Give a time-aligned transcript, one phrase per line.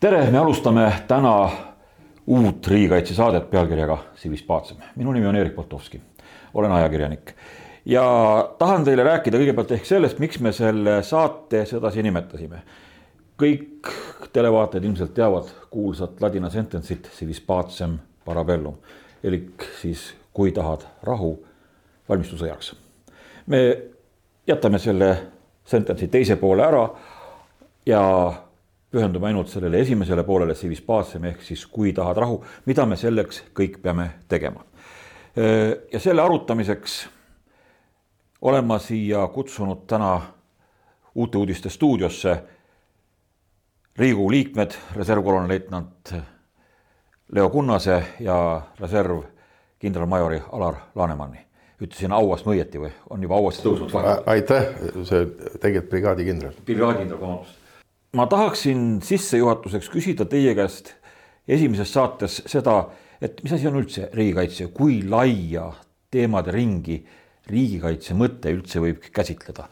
[0.00, 1.50] tere, me alustame täna
[2.26, 4.76] uut riigikaitsesaadet pealkirjaga Civis Pacem.
[4.96, 6.00] minu nimi on Erik Potovski,
[6.54, 7.34] olen ajakirjanik
[7.84, 8.04] ja
[8.58, 12.62] tahan teile rääkida kõigepealt ehk sellest, miks me selle saate sedasi nimetasime.
[13.42, 13.90] kõik
[14.32, 18.78] televaatajad ilmselt teavad kuulsat ladina sentence'it Civis Pacem parabellum
[19.24, 21.44] elik siis kui tahad rahu,
[22.08, 22.74] valmistu sõjaks.
[23.46, 23.78] me
[24.46, 25.16] jätame selle
[25.64, 26.88] sentence'i teise poole ära
[27.86, 28.32] ja
[28.90, 30.54] pühendume ainult sellele esimesele poolele,
[31.30, 34.64] ehk siis kui tahad rahu, mida me selleks kõik peame tegema.
[35.92, 37.08] ja selle arutamiseks
[38.42, 40.20] olen ma siia kutsunud täna
[41.14, 42.42] Uute Uudiste stuudiosse
[43.98, 46.14] Riigikogu liikmed, reservkolonelleitnant
[47.32, 49.22] Leo Kunnase ja reserv
[49.78, 51.46] kindralmajori Alar Lanemanni.
[51.82, 53.92] ütlesin auast õieti või on juba auast tõusnud?
[54.26, 54.64] aitäh,
[55.04, 55.26] see
[55.60, 56.52] tegelikult brigaadikindral.
[56.66, 57.57] brigaadikindral, vabandust
[58.16, 60.94] ma tahaksin sissejuhatuseks küsida teie käest
[61.48, 62.80] esimeses saates seda,
[63.20, 65.68] et mis asi on üldse riigikaitse, kui laia
[66.12, 66.98] teemade ringi
[67.48, 69.68] riigikaitse mõte üldse võib käsitleda.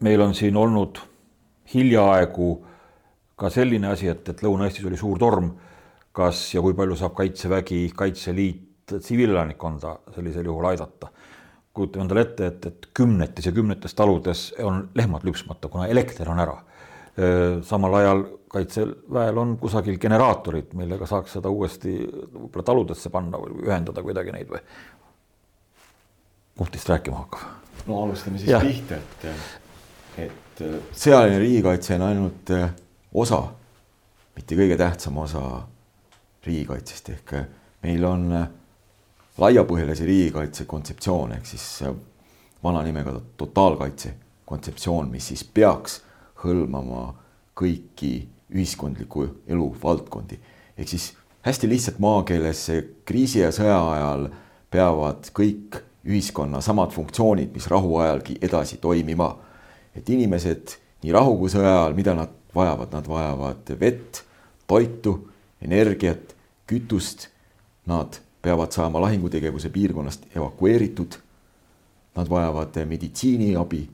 [0.00, 1.00] meil on siin olnud
[1.74, 2.50] hiljaaegu
[3.36, 5.50] ka selline asi, et, et Lõuna-Eestis oli suur torm.
[6.12, 11.08] kas ja kui palju saab Kaitsevägi, Kaitseliit tsiviilelanikkonda sellisel juhul aidata?
[11.72, 16.40] kujutame endale ette, et, et kümnetes ja kümnetes taludes on lehmad lüpsmata, kuna elekter on
[16.42, 16.56] ära
[17.66, 24.02] samal ajal kaitseväel on kusagil generaatorid, millega saaks seda uuesti võib-olla taludesse panna või ühendada
[24.02, 24.62] kuidagi neid või?
[26.58, 27.86] kumb teist rääkima hakkab?
[27.86, 28.60] no alustame siis ja.
[28.60, 32.54] pihta, et, et sõjaline riigikaitse on ainult
[33.22, 33.40] osa,
[34.36, 35.44] mitte kõige tähtsam osa
[36.46, 37.34] riigikaitsest ehk
[37.84, 38.26] meil on
[39.40, 41.66] laiapõhjalise riigikaitse kontseptsioon ehk siis
[42.64, 46.00] vana nimega totaalkaitse kontseptsioon, mis siis peaks
[46.44, 47.14] hõlmama
[47.56, 50.38] kõiki ühiskondliku elu valdkondi.
[50.78, 51.12] ehk siis
[51.42, 52.66] hästi lihtsalt maakeeles
[53.04, 54.28] kriisi ja sõja ajal
[54.70, 59.36] peavad kõik ühiskonna samad funktsioonid, mis rahuajalgi edasi toimima.
[59.96, 64.22] et inimesed nii rahu kui sõja ajal, mida nad vajavad, nad vajavad vett,
[64.66, 65.28] toitu,
[65.62, 66.36] energiat,
[66.66, 67.28] kütust.
[67.86, 71.16] Nad peavad saama lahingutegevuse piirkonnast evakueeritud.
[72.16, 73.88] Nad vajavad meditsiiniabi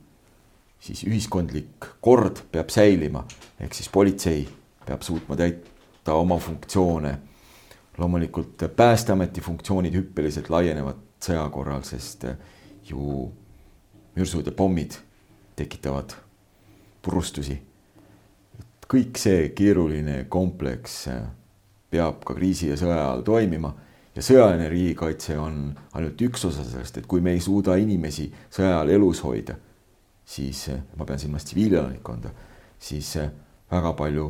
[0.80, 3.24] siis ühiskondlik kord peab säilima,
[3.60, 4.46] ehk siis politsei
[4.86, 7.18] peab suutma täita oma funktsioone.
[7.98, 12.26] loomulikult Päästeameti funktsioonid hüppeliselt laienevad sõja korral, sest
[12.84, 13.32] ju
[14.16, 14.98] mürsud ja pommid
[15.56, 16.12] tekitavad
[17.02, 17.62] purustusi.
[18.86, 21.08] kõik see keeruline kompleks
[21.90, 23.74] peab ka kriisi ja sõja ajal toimima
[24.14, 28.76] ja sõjaline riigikaitse on ainult üks osa sellest, et kui me ei suuda inimesi sõja
[28.76, 29.56] ajal elus hoida
[30.26, 32.30] siis eh, ma pean silmas tsiviilelanikkonda,
[32.78, 33.30] siis eh,
[33.72, 34.28] väga palju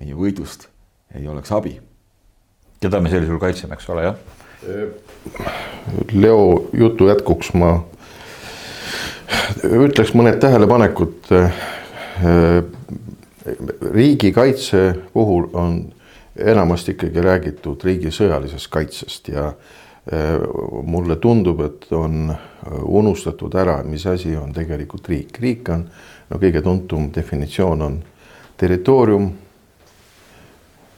[0.00, 0.68] meie võidust
[1.16, 1.78] ei oleks abi.
[2.80, 4.18] keda me sellisel juhul kaitseme, eks ole, jah?
[6.12, 7.72] Leo jutu jätkuks ma
[9.64, 11.32] ütleks mõned tähelepanekud.
[11.34, 11.64] Eh,
[13.94, 14.80] riigikaitse
[15.12, 15.76] puhul on
[16.38, 19.87] enamasti ikkagi räägitud riigi sõjalisest kaitsest ja Äh,
[20.82, 22.38] mulle tundub, et on äh,
[22.82, 25.40] unustatud ära, mis asi on tegelikult riik.
[25.40, 25.84] riik on,
[26.30, 27.98] no kõige tuntum definitsioon on
[28.56, 29.28] territoorium,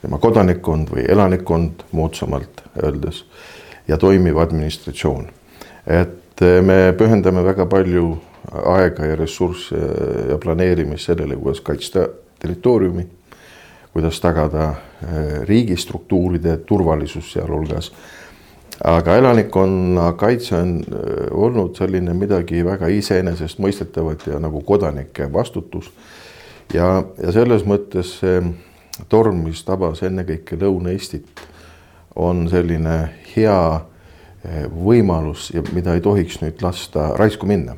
[0.01, 3.25] tema kodanikkond või elanikkond moodsamalt öeldes
[3.87, 5.27] ja toimiv administratsioon.
[5.87, 8.17] et äh, me pühendame väga palju
[8.51, 9.75] aega ja ressursse
[10.29, 12.07] ja planeerimist sellele, kuidas kaitsta
[12.39, 13.05] territooriumi,
[13.93, 14.73] kuidas tagada
[15.45, 17.91] riigistruktuuride turvalisus sealhulgas
[18.83, 25.91] aga elanikkonnakaitse on äh, olnud selline midagi väga iseenesestmõistetavat ja nagu kodanike vastutus.
[26.73, 28.41] ja, ja selles mõttes see
[29.09, 31.45] torm, mis tabas ennekõike Lõuna-Eestit,
[32.15, 32.97] on selline
[33.35, 37.77] hea äh, võimalus mida ei tohiks nüüd lasta raisku minna.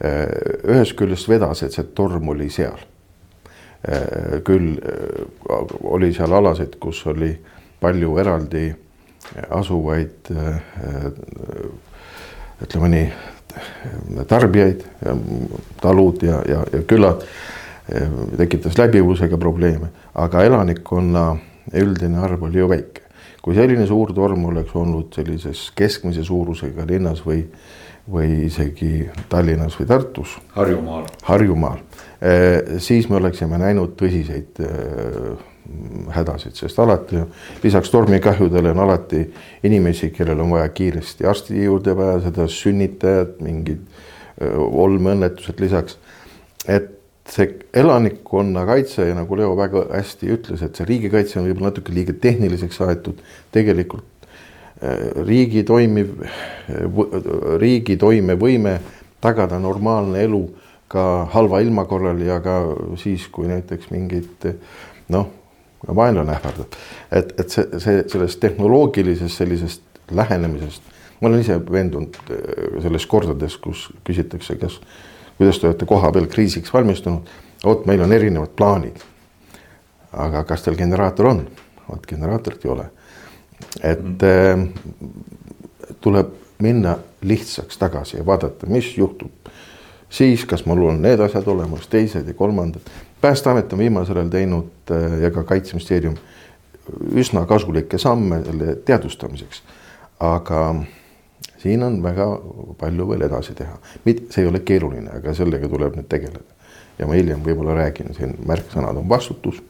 [0.00, 0.24] Äh,
[0.64, 2.86] ühest küljest vedas, et see torm oli seal.
[4.44, 4.74] küll
[5.88, 7.30] oli seal alasid, kus oli
[7.80, 8.66] palju eraldi
[9.50, 10.30] asuvaid
[12.60, 13.06] ütleme nii,
[14.28, 14.84] tarbijaid,
[15.80, 17.24] talud ja, ja, ja külad,
[18.38, 21.24] tekitas läbivusega probleeme, aga elanikkonna
[21.80, 23.06] üldine arv oli ju väike.
[23.40, 27.38] kui selline suur torm oleks olnud sellises keskmise suurusega linnas või,
[28.04, 30.34] või isegi Tallinnas või Tartus.
[30.52, 31.06] Harjumaal.
[31.24, 31.78] Harjumaal,
[32.78, 34.60] siis me oleksime näinud tõsiseid
[36.10, 37.20] hädasid, sest alati
[37.62, 39.24] lisaks tormikahjudele on alati
[39.64, 43.84] inimesi, kellel on vaja kiiresti arsti juurde pääseda, sünnitajad, mingid
[44.60, 45.98] olmeõnnetused lisaks.
[46.68, 46.96] et
[47.30, 52.12] see elanikkonnakaitse ja nagu Leo väga hästi ütles, et see riigikaitse on võib-olla natuke liiga
[52.12, 53.20] tehniliseks aetud,
[53.54, 54.20] tegelikult
[55.26, 56.14] riigi toimiv,
[57.60, 58.78] riigi toimevõime
[59.20, 60.40] tagada normaalne elu
[60.90, 61.04] ka
[61.34, 62.56] halva ilma korral ja ka
[62.98, 64.48] siis, kui näiteks mingid
[65.12, 65.28] noh,
[65.88, 66.78] vaenlane ähvardab.
[67.12, 70.82] et, et see, see sellest tehnoloogilisest sellisest lähenemisest,
[71.20, 74.80] ma olen ise veendunud äh, selles kordades, kus küsitakse, kas
[75.38, 77.28] kuidas te olete koha peal kriisiks valmistunud.
[77.64, 79.00] vot meil on erinevad plaanid.
[80.12, 81.46] aga kas teil generaator on?
[81.88, 82.90] vot generaatorit ei ole.
[83.82, 84.68] et mm.
[84.68, 89.30] äh, tuleb minna lihtsaks tagasi ja vaadata, mis juhtub
[90.10, 92.90] siis, kas mul on need asjad olemas, teised ja kolmandad.
[93.20, 96.16] Päästeamet on viimasel ajal teinud äh, ja ka kaitseministeerium
[97.14, 99.62] üsna kasulikke samme selle teadvustamiseks.
[100.20, 100.74] aga
[101.58, 102.26] siin on väga
[102.78, 106.56] palju veel edasi teha, see ei ole keeruline, aga sellega tuleb nüüd tegeleda.
[106.98, 109.62] ja ma hiljem võib-olla räägin, siin märksõnad on vastutus.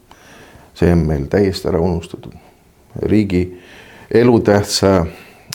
[0.75, 2.35] see on meil täiesti ära unustatud.
[3.03, 3.61] riigi
[4.11, 5.07] elutähtsa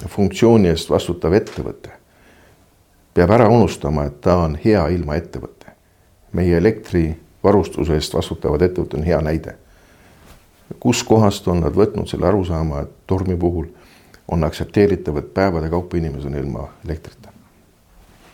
[0.08, 1.96] funktsiooni eest vastutav ettevõte
[3.16, 5.72] peab ära unustama, et ta on hea ilma ettevõte.
[6.36, 6.60] meie
[7.46, 9.56] elektrivarustuse eest vastutavad ettevõtted on hea näide.
[10.80, 13.68] kuskohast on nad võtnud selle arusaama, et tormi puhul
[14.28, 17.30] on aktsepteeritav, et päevade kaupa inimesed on ilma elektrita.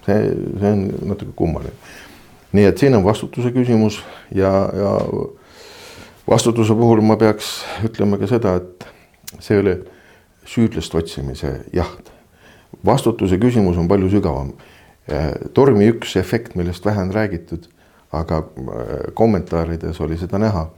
[0.05, 1.73] see, see on natuke kummaline.
[2.51, 4.01] nii et siin on vastutuse küsimus
[4.35, 4.91] ja, ja
[6.27, 8.87] vastutuse puhul ma peaks ütlema ka seda, et
[9.39, 9.77] see ei ole
[10.45, 12.11] süüdlaste otsimise jaht.
[12.85, 14.53] vastutuse küsimus on palju sügavam.
[15.53, 17.67] tormi üks efekt, millest vähe on räägitud,
[18.11, 20.69] aga äh, kommentaarides oli seda näha.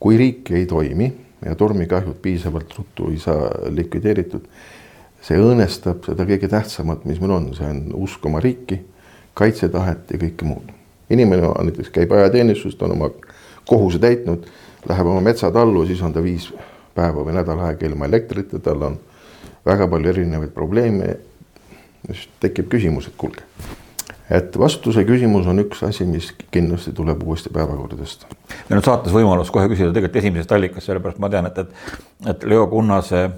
[0.00, 1.12] kui riik ei toimi
[1.44, 4.46] ja tormikahjud piisavalt ruttu ei saa likvideeritud.
[5.22, 8.80] see õõnestab seda kõige tähtsamat, mis meil on, see on usk oma riiki,
[9.34, 10.72] kaitsetahet ja kõike muud.
[11.10, 13.10] inimene näiteks käib ajateenistust, on oma
[13.66, 14.46] kohuse täitnud,
[14.88, 16.52] läheb oma metsatallu, siis on ta viis
[16.94, 18.98] päeva või nädal aega ilma elektrita, tal on
[19.66, 21.16] väga palju erinevaid probleeme.
[22.06, 23.42] siis tekib küsimus, et kuulge
[24.30, 28.30] et vastutuse küsimus on üks asi, mis kindlasti tuleb uuesti päevakorda tõsta.
[28.68, 31.96] meil on saates võimalus kohe küsida tegelikult esimesest allikast, sellepärast ma tean, et, et,
[32.34, 33.28] et Leo Kunnase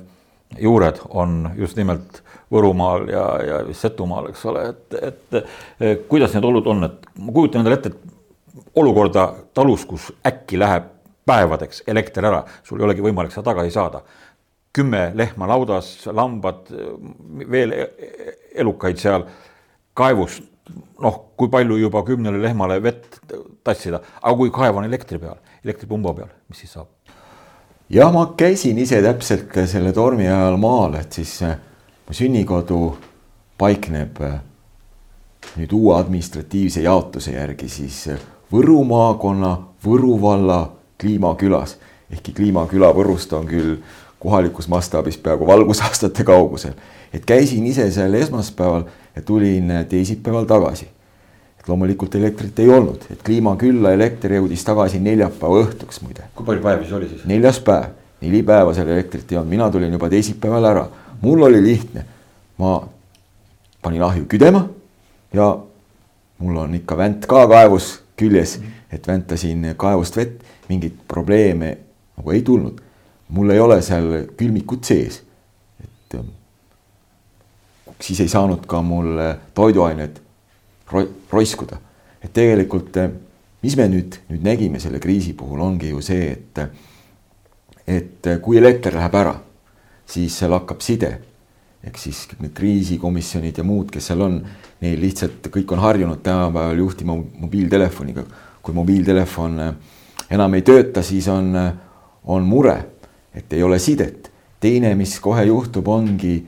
[0.61, 2.23] juured on just nimelt
[2.53, 7.63] Võrumaal ja, ja Setumaal, eks ole, et, et kuidas need olud on, et ma kujutan
[7.65, 9.25] endale ette, et olukorda
[9.57, 10.91] talus, kus äkki läheb
[11.27, 14.03] päevadeks elekter ära, sul ei olegi võimalik seda tagasi saada.
[14.75, 16.67] kümme lehma laudas, lambad,
[17.51, 19.23] veel e-, e-, elukaid seal
[19.95, 23.19] kaevust noh, kui palju juba kümnele lehmale vett
[23.65, 26.89] tassida, aga kui kaev on elektri peal, elektripumba peal, mis siis saab?
[27.93, 31.57] jah, ma käisin ise täpselt selle tormi ajal maal, et siis äh,
[32.09, 32.81] mu sünnikodu
[33.61, 34.39] paikneb äh,
[35.59, 40.59] nüüd uue administratiivse jaotuse järgi siis äh, Võru maakonna Võru valla
[41.01, 41.77] Kliimakülas.
[42.13, 43.77] ehkki Kliimaküla Võrust on küll
[44.25, 46.73] kohalikus mastaabis peaaegu valgusaastate kaugusel.
[47.13, 48.85] et käisin ise seal esmaspäeval
[49.17, 50.89] ja tulin teisipäeval tagasi.
[51.61, 56.25] et loomulikult elektrit ei olnud, et kliimakülla elekter jõudis tagasi neljapäeva õhtuks muide.
[56.35, 57.27] kui palju päevi see oli siis?
[57.29, 60.87] neljas päev, neli päeva seal elektrit ei olnud, mina tulin juba teisipäeval ära.
[61.21, 62.07] mul oli lihtne,
[62.59, 62.81] ma
[63.83, 64.69] panin ahju küdema
[65.33, 65.53] ja
[66.39, 68.59] mul on ikka vänt ka kaevus küljes,
[68.93, 71.77] et väntasin kaevust vett, mingeid probleeme
[72.17, 72.81] nagu ei tulnud.
[73.29, 75.23] Mul ei ole seal külmikut sees,
[75.83, 76.17] et
[78.01, 79.19] siis ei saanud ka mul
[79.55, 80.21] toiduained
[80.93, 81.79] ro roiskuda.
[82.25, 82.97] et tegelikult,
[83.63, 86.61] mis me nüüd, nüüd nägime selle kriisi puhul, ongi ju see, et
[87.87, 89.35] et kui elekter läheb ära,
[90.07, 91.19] siis lakkab side.
[91.85, 94.39] ehk siis need kriisikomisjonid ja muud, kes seal on,
[94.81, 98.25] neil lihtsalt kõik on harjunud tänapäeval juhtima mobiiltelefoniga.
[98.63, 99.61] kui mobiiltelefon
[100.31, 101.53] enam ei tööta, siis on,
[102.25, 102.77] on mure,
[103.35, 104.31] et ei ole sidet.
[104.61, 106.39] teine, mis kohe juhtub, ongi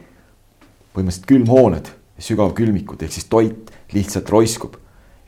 [0.95, 1.89] põhimõtteliselt külmhooned,
[2.19, 4.77] sügavkülmikud ehk siis toit lihtsalt roiskub.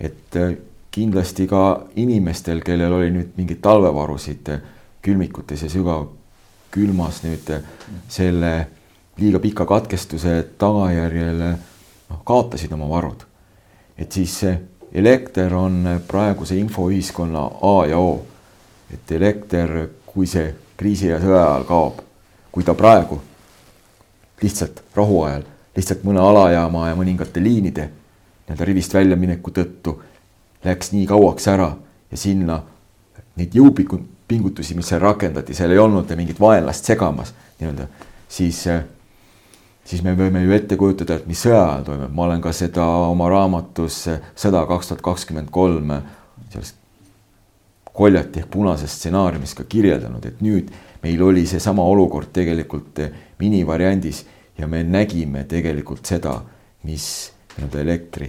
[0.00, 0.56] et äh,
[0.90, 4.60] kindlasti ka inimestel, kellel oli nüüd mingeid talvevarusid äh,
[5.02, 7.66] külmikutes ja sügavkülmas nüüd äh,
[8.08, 8.52] selle
[9.18, 13.26] liiga pika katkestuse tagajärjel noh, kaotasid oma varud.
[13.98, 14.40] et siis
[14.92, 18.22] elekter on praeguse infoühiskonna A ja O.
[18.94, 22.02] et elekter, kui see kriisi ja sõja ajal kaob,
[22.54, 23.20] kui ta praegu
[24.42, 25.46] lihtsalt rahuajal
[25.78, 27.88] lihtsalt mõne alajaama ja mõningate liinide
[28.48, 29.94] nii-öelda rivist väljamineku tõttu
[30.64, 31.68] läks nii kauaks ära
[32.10, 32.60] ja sinna
[33.38, 37.30] neid jõupingutusi, mis seal rakendati, seal ei olnud mingit vaenlast segamas
[37.60, 37.86] nii-öelda,
[38.28, 38.64] siis,
[39.86, 42.86] siis me võime ju ette kujutada, et mis sõja ajal toimub, ma olen ka seda
[43.12, 44.00] oma raamatus
[44.38, 45.94] Sõda kaks tuhat kakskümmend kolm
[46.50, 46.74] selles
[47.98, 50.70] koljati ehk punases stsenaariumis ka kirjeldanud, et nüüd
[51.02, 53.00] meil oli seesama olukord tegelikult
[53.40, 54.24] minivariandis
[54.58, 56.36] ja me nägime tegelikult seda,
[56.86, 57.08] mis
[57.56, 58.28] nii-öelda elektri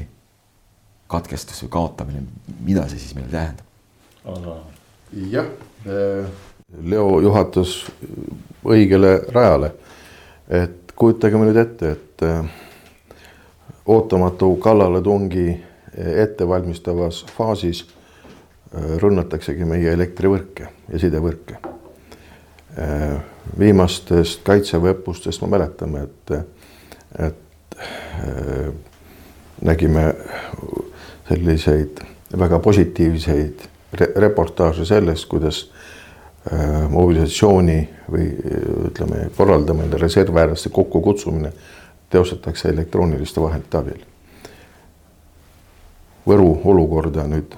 [1.10, 2.24] katkestus või kaotamine,
[2.66, 3.66] mida see siis meile tähendab?
[5.30, 5.48] jah,
[6.86, 7.78] Leo juhatas
[8.66, 9.72] õigele rajale.
[10.50, 12.46] et kujutageme nüüd ette, et äh,
[13.86, 15.48] ootamatu kallaletungi
[15.98, 17.86] ettevalmistavas faasis
[18.74, 21.58] rünnataksegi meie elektrivõrke ja sidevõrke.
[22.80, 23.18] Äh,
[23.60, 26.32] viimastest kaitseväe õppustest me mäletame, et,
[27.30, 27.46] et
[29.66, 30.04] nägime
[31.30, 32.02] selliseid
[32.38, 33.66] väga positiivseid
[34.16, 35.64] reportaaže sellest, kuidas
[36.52, 37.80] äh, mobilisatsiooni
[38.12, 38.28] või
[38.90, 41.52] ütleme, korraldamine, reservväelaste kokkukutsumine
[42.10, 44.06] teostatakse elektrooniliste vahendite abil.
[46.30, 47.56] Võru olukorda nüüd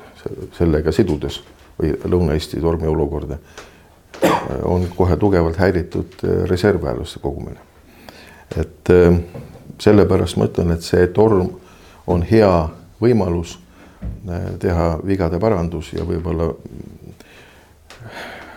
[0.58, 1.42] sellega sidudes
[1.80, 4.32] või Lõuna-Eesti tormi olukorda äh,
[4.63, 7.60] on kohe tugevalt häiritud äh, reservväelaste kogumine.
[8.58, 8.90] et
[9.80, 11.50] sellepärast ma ütlen, et see torm
[12.08, 12.51] on hea
[13.01, 13.58] võimalus
[14.30, 16.51] äh, teha vigade parandus ja võib-olla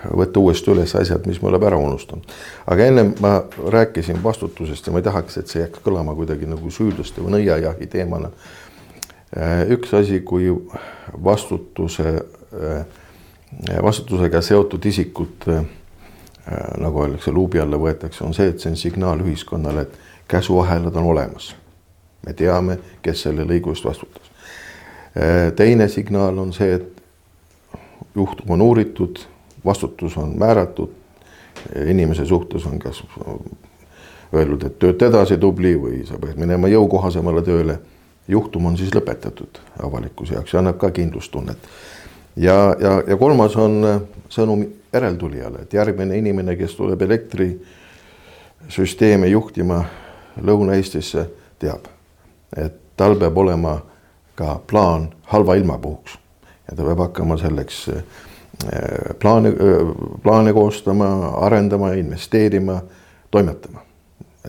[0.04, 2.28] võtta uuesti üles asjad, mis me oleme ära unustanud.
[2.66, 3.38] aga ennem ma
[3.72, 7.88] rääkisin vastutusest ja ma ei tahaks, et see jääks kõlama kuidagi nagu süüdlaste või nõiajahi
[7.88, 8.30] teemana.
[9.36, 10.50] Äh, üks asi, kui
[11.24, 12.14] vastutuse,
[12.54, 12.84] äh,
[13.82, 15.48] vastutusega seotud isikud
[16.78, 21.06] nagu öeldakse, luubi alla võetakse, on see, et see on signaal ühiskonnale, et käsuahelad on
[21.14, 21.54] olemas
[22.26, 24.30] me teame, kes selle lõigu eest vastutas.
[25.14, 27.80] Äh, teine signaal on see, et
[28.16, 29.20] juhtum on uuritud,
[29.64, 30.92] vastutus on määratud,
[31.86, 33.02] inimese suhtes on kas
[34.34, 37.78] öeldud, et tööta edasi tubli või sa pead minema jõukohasemale tööle.
[38.28, 41.58] Juhtum on siis lõpetatud avalikkuse jaoks ja annab ka kindlustunnet.
[42.36, 49.84] ja, ja, ja kolmas on sõnum järeltulijale, et järgmine inimene, kes tuleb elektrisüsteemi juhtima
[50.42, 51.26] Lõuna-Eestisse,
[51.58, 51.84] teab,
[52.56, 53.80] et tal peab olema
[54.34, 56.18] ka plaan halva ilma puhuks
[56.70, 58.02] ja ta peab hakkama selleks äh,
[59.22, 59.54] plaane, äh,
[60.22, 62.82] plaane koostama, arendama, investeerima,
[63.30, 63.80] toimetama.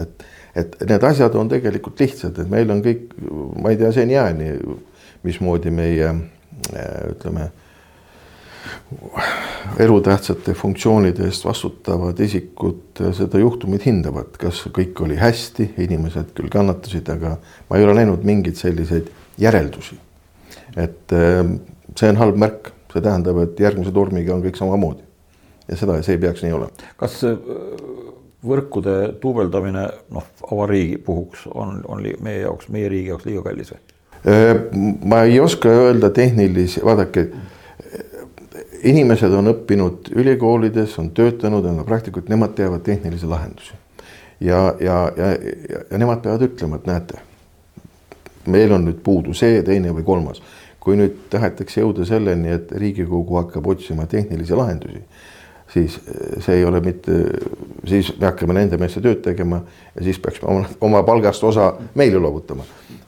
[0.02, 3.12] et, et need asjad on tegelikult lihtsad, et meil on kõik,
[3.62, 4.54] ma ei tea seniajani,
[5.26, 7.50] mismoodi meie äh, ütleme
[9.80, 17.10] elutähtsate funktsioonide eest vastutavad isikud seda juhtumit hindavad, kas kõik oli hästi, inimesed küll kannatasid,
[17.14, 17.36] aga
[17.70, 19.10] ma ei ole näinud mingeid selliseid
[19.42, 20.00] järeldusi.
[20.76, 21.58] et ähm,
[21.96, 25.04] see on halb märk, see tähendab, et järgmise tormiga on kõik samamoodi.
[25.68, 26.92] ja seda, see ei peaks nii olema.
[26.98, 27.38] kas äh,
[28.46, 33.84] võrkude duubeldamine noh, avariigi puhuks on, on meie jaoks, meie riigi jaoks liiga kallis või?
[34.26, 34.54] Äh,
[35.06, 37.30] ma ei oska öelda tehnilisi, vaadake
[38.86, 43.74] inimesed on õppinud ülikoolides, on töötanud, on praktikud, nemad teavad tehnilisi lahendusi.
[44.40, 45.32] ja, ja, ja,
[45.70, 47.22] ja, ja nemad peavad ütlema, et näete,
[48.52, 50.42] meil on nüüd puudu see, teine või kolmas.
[50.86, 55.00] kui nüüd tahetakse jõuda selleni, et Riigikogu hakkab otsima tehnilisi lahendusi,
[55.74, 56.00] siis
[56.40, 57.12] see ei ole mitte,
[57.88, 59.62] siis me hakkame nende meeste tööd tegema
[59.96, 62.64] ja siis peaks oma, oma palgast osa meile loovutama.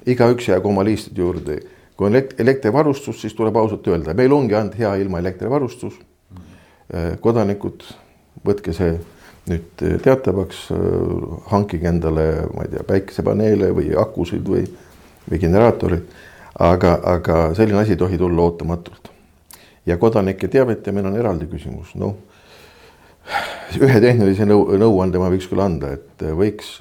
[0.05, 1.59] igaüks jäägu oma liistide juurde
[1.97, 5.97] kui on elektrivarustus, siis tuleb ausalt öelda, meil ongi ainult hea ilma elektrivarustus.
[6.93, 7.83] Äh, kodanikud,
[8.45, 8.93] võtke see
[9.49, 14.63] nüüd teatavaks, äh, hankige endale, ma ei tea, päikesepaneele või akusid või,
[15.27, 16.15] või generaatorid.
[16.59, 19.11] aga, aga selline asi ei tohi tulla ootamatult.
[19.85, 22.15] ja kodanike teavitamine on eraldi küsimus, noh.
[23.81, 26.77] Ühe tehnilise nõu, nõuande ma võiks küll anda, et võiks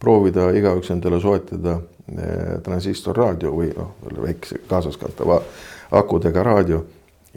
[0.00, 1.78] proovida igaüks endale soetada
[2.18, 5.36] Eh, transistorraadio või noh, väikse kaasaskantava
[5.94, 6.80] akudega raadio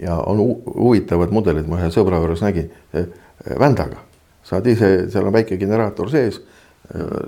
[0.02, 2.72] ja on huvitavad mudelid, ma ühe sõbra juures nägin,
[3.60, 4.02] vändaga.
[4.44, 6.42] saad ise, seal on väike generaator sees,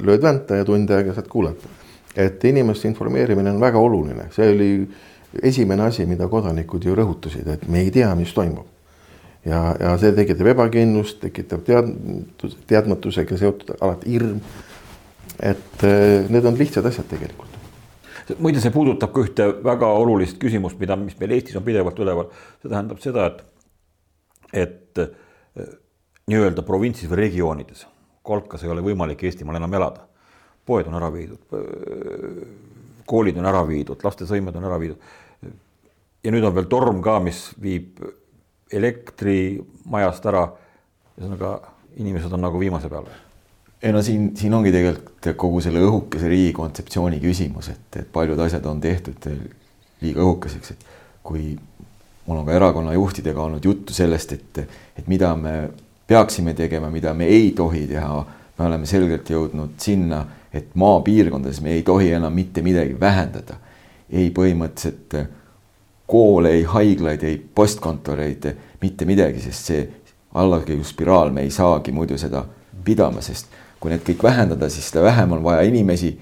[0.02, 1.70] lööd vänta ja tund aega saad kuulata.
[2.16, 4.90] et inimeste informeerimine on väga oluline, see oli
[5.44, 8.66] esimene asi, mida kodanikud ju rõhutasid, et me ei tea, mis toimub.
[9.46, 11.94] Ja, ja see tekitab ebakindlust, tekitab tead-,
[12.68, 14.42] teadmatusega seotud alati hirm
[15.40, 17.52] et äh, need on lihtsad asjad tegelikult.
[18.40, 22.32] muide, see puudutab ka ühte väga olulist küsimust, mida, mis meil Eestis on pidevalt üleval.
[22.62, 23.44] see tähendab seda, et,
[24.54, 25.76] et äh,
[26.32, 27.86] nii-öelda provintsis või regioonides
[28.26, 30.08] kolkas ei ole võimalik Eestimaal enam elada.
[30.66, 31.44] poed on ära viidud,
[33.06, 34.98] koolid on ära viidud, lastesõimed on ära viidud.
[36.24, 38.02] ja nüüd on veel torm ka, mis viib
[38.72, 40.48] elektri majast ära.
[41.16, 41.60] ühesõnaga,
[41.96, 43.06] inimesed on nagu viimase peal
[43.86, 48.40] ei no siin, siin ongi tegelikult kogu selle õhukese riigi kontseptsiooni küsimus, et, et paljud
[48.42, 49.28] asjad on tehtud
[50.02, 50.86] liiga õhukeseks, et
[51.26, 51.52] kui
[52.26, 54.64] mul on ka erakonna juhtidega olnud juttu sellest, et,
[54.98, 55.56] et mida me
[56.08, 58.26] peaksime tegema, mida me ei tohi teha.
[58.58, 60.22] me oleme selgelt jõudnud sinna,
[60.54, 63.58] et maapiirkondades me ei tohi enam mitte midagi vähendada.
[64.10, 65.16] ei põhimõtteliselt
[66.08, 69.86] koole, ei haiglaid, ei postkontoreid, mitte midagi, sest see
[70.36, 72.44] allakäiguspiraal, me ei saagi muidu seda
[72.86, 73.48] pidama, sest
[73.80, 76.18] kui need kõik vähendada, siis seda vähem on vaja inimesi.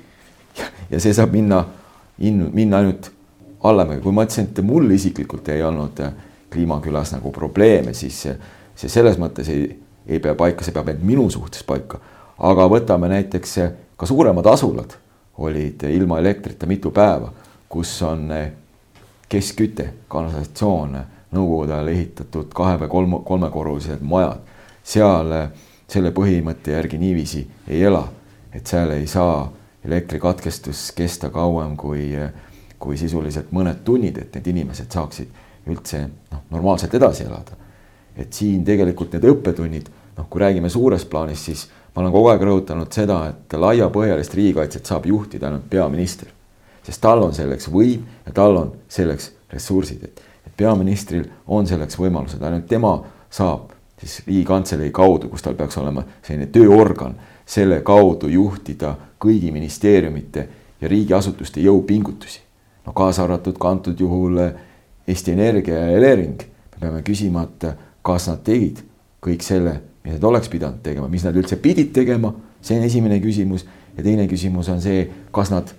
[0.89, 1.63] ja see saab minna,
[2.19, 3.11] minna ainult
[3.63, 5.99] allamäge, kui ma ütlesin, et mul isiklikult ei olnud
[6.53, 8.19] kliimakülas nagu probleeme, siis
[8.75, 9.65] see selles mõttes ei,
[10.07, 11.99] ei pea paika, see peab ainult minu suhtes paika.
[12.37, 13.57] aga võtame näiteks
[13.97, 14.97] ka suuremad asulad
[15.37, 17.31] olid ilma elektrita mitu päeva,
[17.69, 18.29] kus on
[19.29, 20.97] keskküte, kanalisatsioon,
[21.33, 24.39] nõukogude ajal ehitatud kahe või kolm, kolmekorrulised majad.
[24.83, 25.31] seal
[25.87, 28.03] selle põhimõtte järgi niiviisi ei ela,
[28.53, 29.51] et seal ei saa
[29.85, 32.11] elektrikatkestus kesta kauem kui,
[32.79, 37.59] kui sisuliselt mõned tunnid, et need inimesed saaksid üldse noh, normaalselt edasi elada.
[38.17, 39.87] et siin tegelikult need õppetunnid,
[40.17, 41.63] noh, kui räägime suures plaanis, siis
[41.95, 46.29] ma olen kogu aeg rõhutanud seda, et laiapõhjalist riigikaitset saab juhtida ainult peaminister.
[46.83, 51.97] Sest tal on selleks võim ja tal on selleks ressursid, et, et peaministril on selleks
[51.99, 52.97] võimalused, ainult tema
[53.33, 60.47] saab siis Riigikantselei kaudu, kus tal peaks olema selline tööorgan, selle kaudu juhtida kõigi ministeeriumite
[60.81, 62.39] ja riigiasutuste jõupingutusi.
[62.85, 64.39] no kaasa arvatud ka antud juhul
[65.07, 66.41] Eesti Energia ja Elering.
[66.41, 68.83] me peame küsima, et kas nad tegid
[69.23, 73.19] kõik selle, mis nad oleks pidanud tegema, mis nad üldse pidid tegema, see on esimene
[73.19, 73.65] küsimus.
[73.97, 75.73] ja teine küsimus on see, kas nad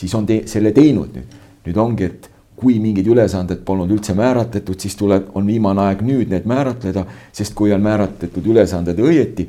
[0.00, 1.38] siis on te selle teinud nüüd.
[1.66, 2.30] nüüd ongi, et
[2.60, 7.54] kui mingid ülesanded polnud üldse määratletud, siis tuleb, on viimane aeg nüüd need määratleda, sest
[7.56, 9.46] kui on määratletud ülesanded õieti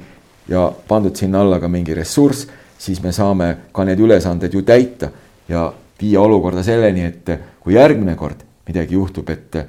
[0.51, 2.47] ja pandud sinna alla ka mingi ressurss,
[2.79, 5.11] siis me saame ka need ülesanded ju täita
[5.51, 5.67] ja
[6.01, 9.59] viia olukorda selleni, et kui järgmine kord midagi juhtub, et,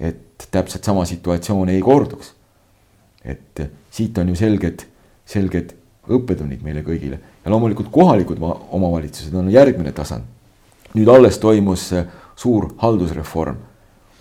[0.00, 2.34] et täpselt sama situatsioon ei korduks.
[3.24, 4.82] et siit on ju selged,
[5.26, 5.74] selged
[6.10, 10.24] õppetunnid meile kõigile ja loomulikult kohalikud omavalitsused on järgmine tasand.
[10.94, 13.56] Nüüd alles toimus äh, suur haldusreform,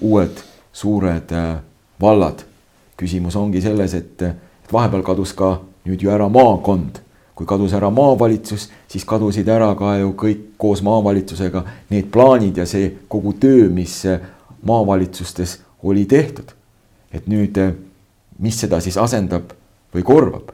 [0.02, 1.56] uued suured äh,
[2.02, 2.46] vallad.
[2.98, 5.56] küsimus ongi selles, et, et vahepeal kadus ka
[5.90, 7.02] nüüd ju ära maakond.
[7.36, 12.68] kui kadus ära maavalitsus, siis kadusid ära ka ju kõik koos maavalitsusega need plaanid ja
[12.70, 14.20] see kogu töö, mis äh,
[14.62, 16.52] maavalitsustes oli tehtud.
[17.12, 17.74] et nüüd, äh,
[18.40, 19.54] mis seda siis asendab
[19.96, 20.52] või korvab?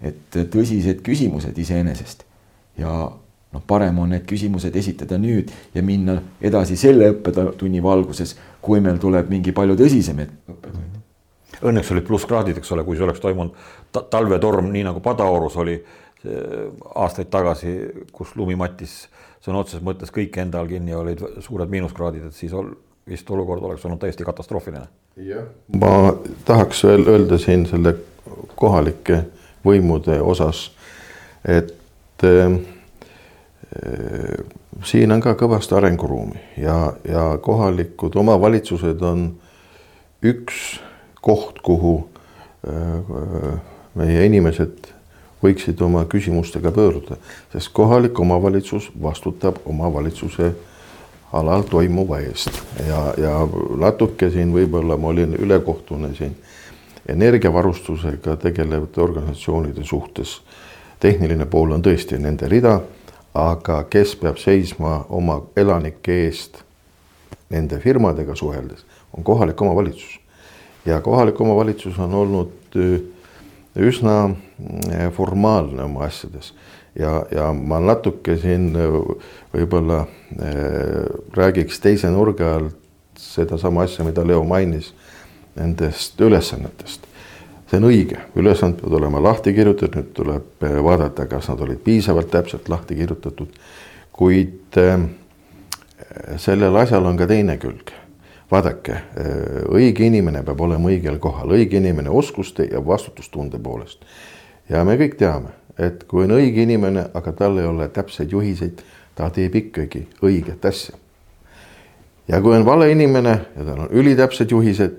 [0.00, 2.24] et tõsised küsimused iseenesest
[2.78, 3.12] ja
[3.54, 9.00] noh, parem on need küsimused esitada nüüd ja minna edasi selle õppetunni valguses, kui meil
[9.02, 10.98] tuleb mingi palju tõsisem õppetund.
[11.60, 13.56] Õnneks olid plusskraadid, eks ole, kui see oleks toimunud
[13.92, 15.74] ta talvetorm, nii nagu Padaorus oli
[16.94, 17.74] aastaid tagasi,
[18.12, 19.02] kus lumi mattis
[19.44, 22.74] sõna otseses mõttes kõik enda all kinni, olid suured miinuskraadid, et siis ol,
[23.08, 24.86] vist olukord oleks olnud täiesti katastroofiline.
[25.80, 25.92] ma
[26.44, 27.94] tahaks veel öelda siin selle
[28.54, 29.24] kohalike
[29.64, 30.70] võimude osas,
[31.44, 32.60] et äh,
[34.84, 39.28] siin on ka kõvasti arenguruumi ja, ja kohalikud omavalitsused on
[40.26, 40.80] üks
[41.22, 41.94] koht, kuhu
[42.66, 43.60] äh,
[43.94, 44.90] meie inimesed
[45.40, 47.16] võiksid oma küsimustega pöörduda,
[47.52, 50.50] sest kohalik omavalitsus vastutab omavalitsuse
[51.32, 52.50] alal toimuva eest
[52.88, 53.34] ja, ja
[53.78, 56.34] natuke siin võib-olla ma olin ülekohtune siin
[57.08, 60.40] energiavarustusega tegelevate organisatsioonide suhtes.
[61.00, 62.80] tehniline pool on tõesti nende rida
[63.34, 66.62] aga kes peab seisma oma elanike eest
[67.50, 68.84] nende firmadega suheldes,
[69.16, 70.18] on kohalik omavalitsus.
[70.86, 73.00] ja kohalik omavalitsus on olnud äh,
[73.76, 74.30] üsna
[74.90, 76.54] äh, formaalne oma asjades
[76.98, 78.98] ja, ja ma natuke siin äh,
[79.54, 80.06] võib-olla
[81.36, 82.76] räägiks teise nurga alt
[83.20, 84.94] sedasama asja, mida Leo mainis,
[85.56, 87.09] nendest ülesannetest
[87.70, 91.78] see on õige, ülesanded peavad olema lahti kirjutatud, nüüd tuleb eh, vaadata, kas nad olid
[91.84, 93.48] piisavalt täpselt lahti kirjutatud.
[94.20, 95.00] kuid äh,
[96.36, 97.92] sellel asjal on ka teine külg.
[98.50, 99.04] vaadake äh,,
[99.70, 104.02] õige inimene peab olema õigel kohal, õige inimene oskuste ja vastutustunde poolest.
[104.68, 108.82] ja me kõik teame, et kui on õige inimene, aga tal ei ole täpseid juhiseid,
[109.14, 110.96] ta teeb ikkagi õiget asja.
[112.28, 114.98] ja kui on vale inimene ja tal on ülitäpsed juhised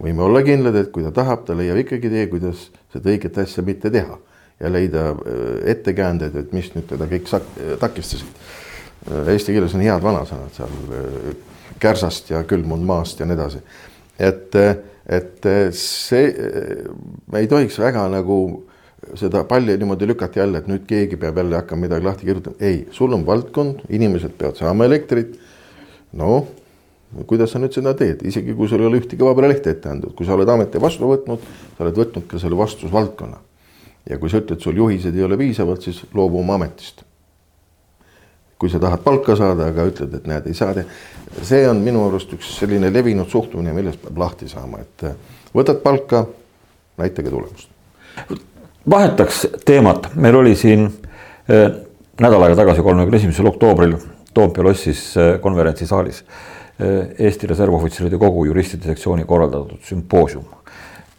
[0.00, 3.64] võime olla kindlad, et kui ta tahab, ta leiab ikkagi tee, kuidas seda õiget asja
[3.66, 4.18] mitte teha
[4.60, 7.28] ja leida äh, ettekäändeid, et mis nüüd teda kõik
[7.80, 8.40] takistasid.
[9.08, 11.30] Äh, eesti keeles on head vanasõnad seal äh,
[11.80, 13.62] kärsast ja külmunud maast ja nii edasi.
[14.20, 14.56] et,
[15.08, 16.26] et see,
[17.32, 18.36] me ei tohiks väga nagu
[19.16, 22.56] seda palli niimoodi lükata jälle, et nüüd keegi peab jälle hakkama midagi lahti kirjutama.
[22.60, 25.38] ei, sul on valdkond, inimesed peavad saama elektrit.
[26.12, 26.46] no
[27.26, 30.14] kuidas sa nüüd seda teed, isegi kui sul ei ole ühtegi vaba lehte ette antud,
[30.16, 31.46] kui sa oled ameti vastu võtnud,
[31.76, 33.38] sa oled võtnud ka selle vastutusvaldkonna.
[34.10, 37.02] ja kui sa ütled, sul juhised ei ole piisavalt, siis loobu oma ametist.
[38.58, 40.86] kui sa tahad palka saada, aga ütled, et näed, ei saa teha.
[41.42, 45.18] see on minu arust üks selline levinud suhtumine, millest peab lahti saama, et äh,
[45.54, 46.26] võtad palka,
[46.98, 47.68] näitage tulemust.
[48.90, 51.74] vahetaks teemat, meil oli siin äh,
[52.20, 53.98] nädal aega tagasi, kolmekümne esimesel oktoobril
[54.34, 56.22] Toompea lossis äh, konverentsisaalis
[57.18, 60.46] Eesti Reservohvitseride Kogu juristide sektsiooni korraldatud sümpoosium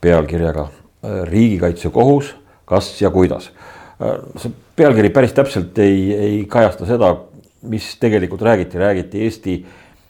[0.02, 3.52] pealkirjaga äh, Riigikaitsekohus, kas ja kuidas.
[4.42, 7.12] see pealkiri päris täpselt ei, ei kajasta seda,
[7.70, 9.54] mis tegelikult räägiti, räägiti Eesti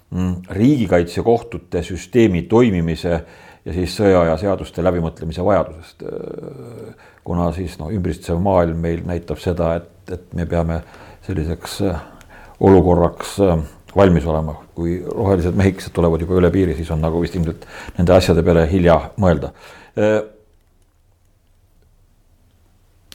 [0.09, 3.11] mm, riigikaitsekohtute süsteemi toimimise
[3.65, 6.03] ja siis sõjaaja seaduste läbimõtlemise vajadusest.
[7.23, 10.79] kuna siis noh, ümbritsev maailm meil näitab seda, et, et me peame
[11.27, 11.81] selliseks
[12.61, 13.59] olukorraks äh,
[13.95, 17.65] valmis olema, kui rohelised mehikesed tulevad juba üle piiri, siis on nagu vist ilmselt
[17.97, 19.51] nende asjade peale hilja mõelda.
[19.99, 20.19] Äh,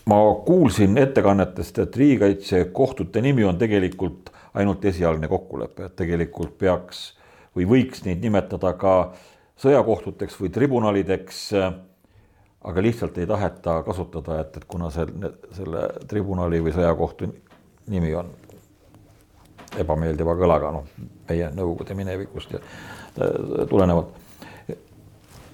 [0.06, 7.10] ma kuulsin ettekannetest, et riigikaitsekohtute nimi on tegelikult ainult esialgne kokkulepe, et tegelikult peaks
[7.56, 8.94] või võiks neid nimetada ka
[9.62, 11.42] sõjakohtuteks või tribunalideks.
[12.66, 15.06] aga lihtsalt ei taheta kasutada, et, et kuna see,
[15.54, 17.28] selle tribunali või sõjakohtu
[17.88, 18.32] nimi on
[19.82, 20.88] ebameeldiva kõlaga, noh,
[21.28, 22.60] meie Nõukogude minevikust äh,
[23.70, 24.10] tulenevalt.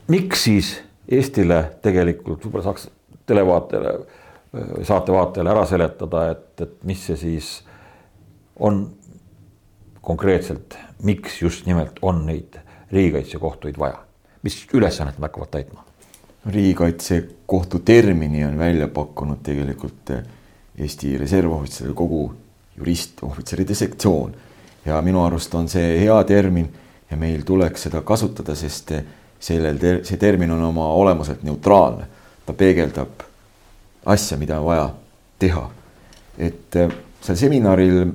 [0.09, 0.75] miks siis
[1.13, 2.89] Eestile tegelikult, võib-olla saaks
[3.27, 3.95] televaatajale
[4.53, 7.49] või saatevaatajale ära seletada, et, et mis see siis
[8.61, 8.85] on
[10.05, 12.59] konkreetselt, miks just nimelt on neid
[12.93, 14.03] riigikaitsekohtuid vaja,
[14.43, 15.87] mis ülesannet nad hakkavad täitma?
[16.47, 20.11] riigikaitsekohtu termini on välja pakkunud tegelikult
[20.79, 22.33] Eesti Reservohvitseride Kogu
[22.77, 24.35] juristohvitseride sektsioon
[24.85, 26.69] ja minu arust on see hea termin
[27.11, 28.95] ja meil tuleks seda kasutada, sest
[29.43, 32.07] sellel ter-, see termin on oma olemuselt neutraalne.
[32.47, 33.23] ta peegeldab
[34.07, 34.91] asja, mida on vaja
[35.39, 35.71] teha.
[36.39, 38.13] et äh, seal seminaril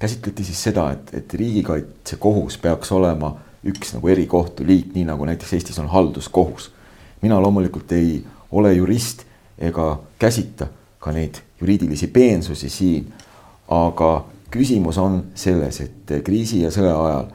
[0.00, 3.34] käsitleti siis seda, et, et riigikaitsekohus peaks olema
[3.66, 6.70] üks nagu erikohtuliik, nii nagu näiteks Eestis on halduskohus.
[7.22, 9.26] mina loomulikult ei ole jurist
[9.58, 13.12] ega käsita ka neid juriidilisi peensusi siin,
[13.68, 14.10] aga
[14.50, 17.26] küsimus on selles, et kriisi ja sõja ajal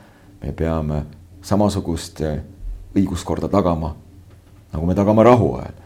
[0.41, 1.01] me peame
[1.45, 2.21] samasugust
[2.95, 3.93] õiguskorda tagama,
[4.73, 5.83] nagu me tagame rahu ajal.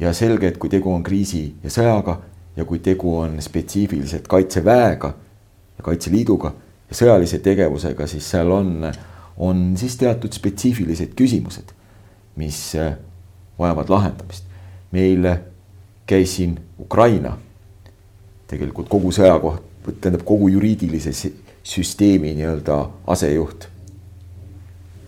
[0.00, 2.18] ja selge, et kui tegu on kriisi ja sõjaga
[2.56, 5.14] ja kui tegu on spetsiifiliselt kaitseväega
[5.78, 6.52] ja Kaitseliiduga
[6.90, 8.88] ja sõjalise tegevusega, siis seal on,
[9.36, 11.70] on siis teatud spetsiifilised küsimused,
[12.36, 12.60] mis
[13.58, 14.44] vajavad lahendamist.
[14.92, 15.26] meil
[16.06, 17.36] käis siin Ukraina
[18.48, 19.62] tegelikult kogu sõjakoht,
[20.00, 21.12] tähendab kogu juriidilise
[21.64, 23.68] süsteemi nii-öelda asejuht.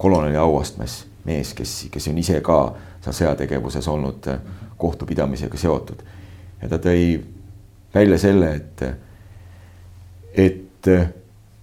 [0.00, 2.60] koloneli auastmes mees, kes, kes on ise ka
[3.04, 4.28] seal sõjategevuses olnud
[4.80, 6.02] kohtupidamisega seotud.
[6.62, 7.20] ja ta tõi
[7.94, 8.82] välja selle, et,
[10.34, 10.90] et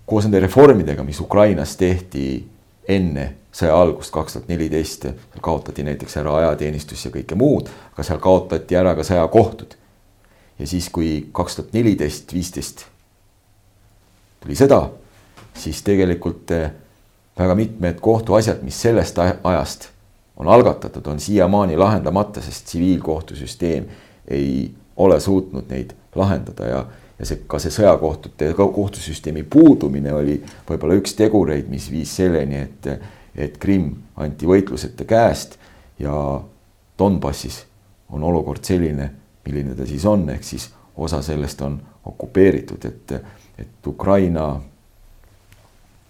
[0.05, 2.47] koos nende reformidega, mis Ukrainas tehti
[2.87, 5.07] enne sõja algust, kaks tuhat neliteist,
[5.41, 9.77] kaotati näiteks ära ajateenistus ja kõike muud, aga seal kaotati ära ka sõjakohtud
[10.59, 12.85] ja siis, kui kaks tuhat neliteist, viisteist
[14.43, 14.81] tuli sõda,
[15.57, 16.71] siis tegelikult eh,
[17.37, 19.89] väga mitmed kohtuasjad, mis sellest ajast
[20.37, 23.85] on algatatud, on siiamaani lahendamata, sest tsiviilkohtusüsteem
[24.27, 26.65] ei ole suutnud neid lahendada.
[26.65, 26.85] Ja,
[27.19, 30.37] ja see ka see sõjakohtute kohtusüsteemi puudumine oli
[30.69, 32.91] võib-olla üks tegureid, mis viis selleni, et,
[33.35, 35.57] et Krimm anti võitluseta käest
[35.99, 36.13] ja
[36.97, 37.63] Donbassis
[38.13, 39.09] on olukord selline
[39.47, 43.13] milline ta siis on, ehk siis osa sellest on okupeeritud, et,
[43.60, 44.49] et Ukraina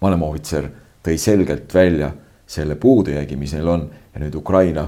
[0.01, 0.69] vanemohvitser
[1.05, 2.11] tõi selgelt välja
[2.47, 4.87] selle puudujäägi, mis neil on ja nüüd Ukraina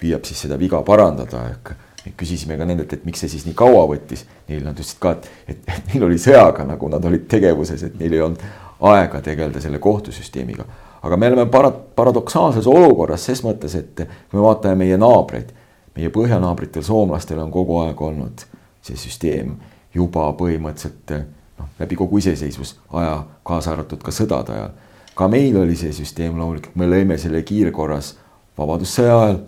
[0.00, 1.74] püüab siis seda viga parandada, ehk
[2.16, 4.22] küsisime ka nendelt, et miks see siis nii kaua võttis.
[4.46, 7.96] Neil nad ütlesid ka, et, et, et neil oli sõjaga, nagu nad olid tegevuses, et
[7.98, 8.44] neil ei olnud
[8.92, 10.66] aega tegeleda selle kohtusüsteemiga.
[11.02, 15.52] aga me oleme para-, paradoksaalses olukorras ses mõttes, et kui me vaatame meie naabreid
[15.96, 18.44] meie põhjanaabritel, soomlastel on kogu aeg olnud
[18.84, 19.56] see süsteem
[19.94, 21.12] juba põhimõtteliselt
[21.58, 24.74] noh, läbi kogu iseseisvusaja, kaasa arvatud ka sõdade ajal.
[25.16, 28.14] ka meil oli see süsteem loomulikult, me lõime selle kiirkorras
[28.56, 29.40] Vabadussõja ajal,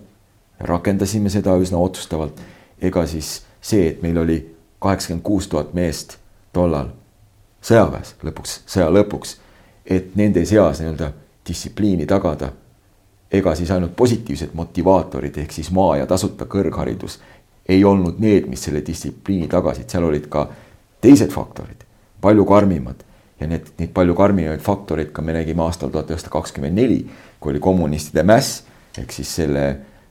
[0.60, 2.40] rakendasime seda üsna otsustavalt.
[2.80, 4.38] ega siis see, et meil oli
[4.78, 6.18] kaheksakümmend kuus tuhat meest
[6.52, 6.92] tollal
[7.62, 9.36] sõjaväes lõpuks, sõja lõpuks,
[9.86, 11.12] et nende seas nii-öelda
[11.48, 12.52] distsipliini tagada
[13.32, 17.18] ega siis ainult positiivsed motivaatorid ehk siis maa ja tasuta kõrgharidus
[17.68, 20.46] ei olnud need, mis selle distsipliini tagasid, seal olid ka
[21.04, 21.84] teised faktorid,
[22.20, 23.04] palju karmimad
[23.40, 27.02] ja need, neid palju karmimaid faktoreid ka me nägime aastal tuhat üheksasada kakskümmend neli,
[27.40, 28.62] kui oli kommunistide mäss,
[28.98, 29.66] ehk siis selle,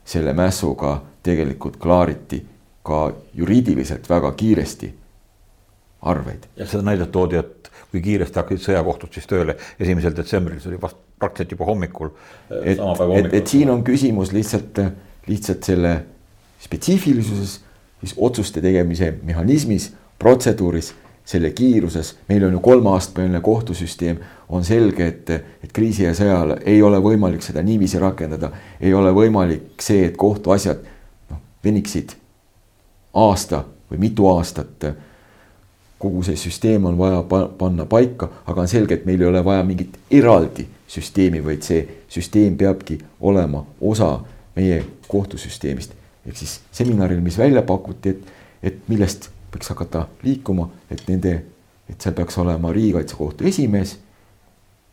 [0.06, 0.94] selle mässuga
[1.26, 2.40] tegelikult klaariti
[2.86, 4.94] ka juriidiliselt väga kiiresti
[6.08, 6.46] arveid.
[6.56, 10.80] ja seda näidet toodi, et kui kiiresti hakkasid sõjakohtud siis tööle esimesel detsembril, see oli
[10.80, 12.10] vast praktiliselt juba hommikul.
[12.64, 12.78] et,
[13.18, 14.78] et, et siin on küsimus lihtsalt,
[15.26, 15.94] lihtsalt selle
[16.60, 17.60] spetsiifilisuses,
[18.00, 20.94] siis otsuste tegemise mehhanismis, protseduuris,
[21.28, 25.30] selle kiiruses, meil on ju kolmeastmeline kohtusüsteem, on selge, et,
[25.64, 28.48] et kriisi ja sõja ajal ei ole võimalik seda niiviisi rakendada,
[28.80, 30.80] ei ole võimalik see, et kohtuasjad
[31.28, 32.14] noh, veniksid
[33.12, 34.88] aasta või mitu aastat.
[35.98, 37.20] Kogu see süsteem on vaja
[37.58, 41.84] panna paika, aga on selge, et meil ei ole vaja mingit eraldi süsteemi, vaid see
[42.08, 44.18] süsteem peabki olema osa
[44.56, 45.92] meie kohtusüsteemist.
[46.26, 51.32] ehk siis seminaril, mis välja pakuti, et, et millest võiks hakata liikuma, et nende,
[51.88, 53.96] et seal peaks olema riigikaitsekohtu esimees,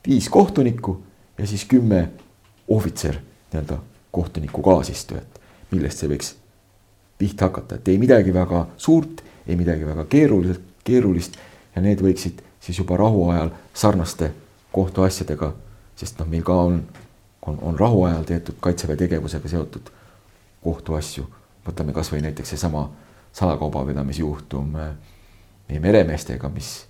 [0.08, 0.96] viis kohtunikku
[1.38, 2.10] ja siis kümme
[2.68, 3.20] ohvitser,
[3.52, 3.80] nii-öelda
[4.12, 6.36] kohtuniku kaasistujat, millest see võiks
[7.18, 11.38] pihta hakata, et ei midagi väga suurt, ei midagi väga keeruliselt, keerulist
[11.76, 14.32] ja need võiksid siis juba rahuajal sarnaste
[14.72, 15.54] kohtuasjadega,
[15.96, 16.82] sest noh, meil ka on,
[17.48, 19.92] on, on rahuajal tehtud kaitseväe tegevusega seotud
[20.64, 21.26] kohtuasju.
[21.66, 22.90] võtame kasvõi näiteks seesama
[23.34, 24.94] salakaubavedamisjuhtum äh,
[25.70, 26.86] meie meremeestega, mis,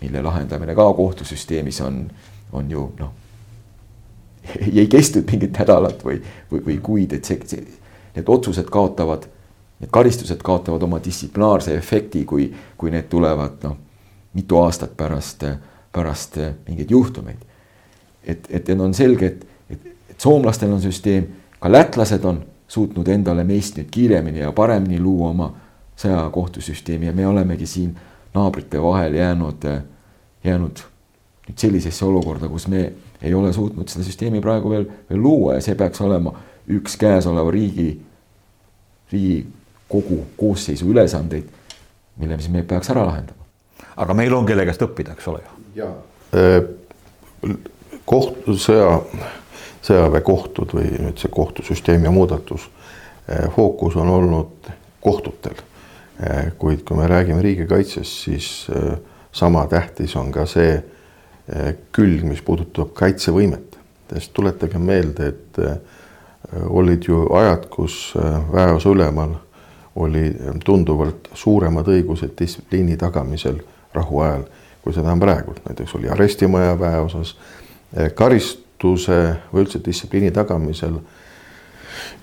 [0.00, 2.04] mille lahendamine ka kohtusüsteemis on,
[2.52, 3.12] on ju noh,
[4.82, 7.66] ei kestnud mingit nädalat või, või, või kuid, et see, see,
[8.14, 9.28] need otsused kaotavad
[9.80, 13.76] need karistused kaotavad oma distsiplinaarse efekti, kui, kui need tulevad noh,
[14.36, 15.44] mitu aastat pärast,
[15.92, 16.36] pärast
[16.66, 17.46] mingeid juhtumeid.
[18.24, 21.26] Et, et need on selge, et, et, et soomlastel on süsteem,
[21.60, 25.50] ka lätlased on suutnud endale meist nüüd kiiremini ja paremini luua oma
[26.00, 27.96] sõjakohtusüsteemi ja me olemegi siin
[28.34, 29.66] naabrite vahel jäänud,
[30.44, 30.82] jäänud
[31.48, 35.64] nüüd sellisesse olukorda, kus me ei ole suutnud seda süsteemi praegu veel, veel luua ja
[35.64, 36.32] see peaks olema
[36.70, 37.90] üks käesoleva riigi,
[39.12, 39.40] riigi
[39.90, 41.48] kogu koosseisu ülesandeid,
[42.22, 43.48] mille siis me peaks ära lahendama.
[43.96, 45.42] aga meil on, kelle käest õppida, eks ole
[45.74, 45.90] ju.
[46.38, 46.62] Äh,
[48.10, 49.00] koht, sõja,
[49.86, 52.68] sõjaväekohtud või nüüd see kohtusüsteemi muudatus,
[53.30, 54.70] äh, fookus on olnud
[55.00, 55.60] kohtutel.
[56.20, 58.48] Äh, kuid kui me räägime riigikaitsest, siis
[59.32, 60.80] sama tähtis on ka see
[61.90, 63.78] külg, mis puudutab kaitsevõimet,
[64.12, 68.12] sest tuletage meelde, et olid ju ajad, kus
[68.52, 69.32] väeosa ülemal
[69.94, 73.60] oli tunduvalt suuremad õigused distsipliini tagamisel
[73.94, 74.44] rahuajal,
[74.82, 77.59] kui seda on praegu, näiteks oli arestimaja väeosas, eh,
[78.14, 79.18] karistuse
[79.52, 81.00] või üldse distsipliini tagamisel,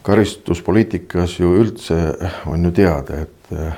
[0.08, 1.98] karistuspoliitikas ju üldse
[2.48, 3.74] on ju teada, et eh,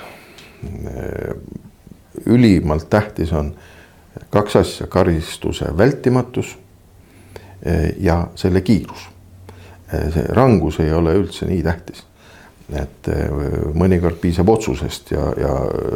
[2.25, 3.53] ülimalt tähtis on
[4.29, 6.57] kaks asja, karistuse vältimatus
[7.63, 9.09] eh, ja selle kiirus.
[9.89, 12.03] see rangus ei ole üldse nii tähtis
[12.77, 13.07] et
[13.73, 15.53] mõnikord piisab otsusest ja, ja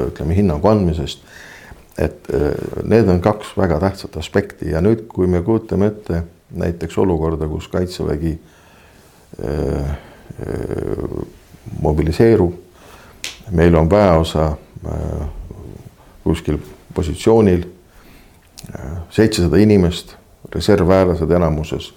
[0.08, 1.22] ütleme hinnangu andmisest.
[1.98, 2.52] Et äh,
[2.84, 7.68] need on kaks väga tähtsat aspekti ja nüüd, kui me kujutame ette näiteks olukorda, kus
[7.68, 8.34] kaitsevägi
[9.44, 9.98] äh,
[11.82, 12.54] mobiliseerub,
[13.52, 14.56] meil on väeosa
[16.24, 16.58] kuskil
[16.94, 17.64] positsioonil,
[19.14, 20.16] seitsesada inimest,
[20.56, 21.92] reservväelased enamuses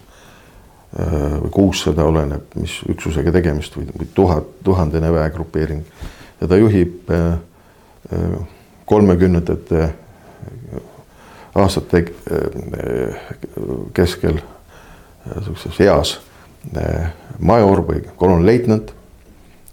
[0.96, 5.82] Äh, või kuussada, oleneb, mis üksusega tegemist või, või tuhat, tuhandene väegrupeering.
[6.40, 7.34] ja ta juhib äh,
[8.16, 8.36] äh,
[8.86, 9.88] kolmekümnendate
[11.56, 12.04] aastate
[13.96, 14.40] keskel
[15.26, 16.12] sihukeses eas
[17.38, 18.92] major või kolonelleitnant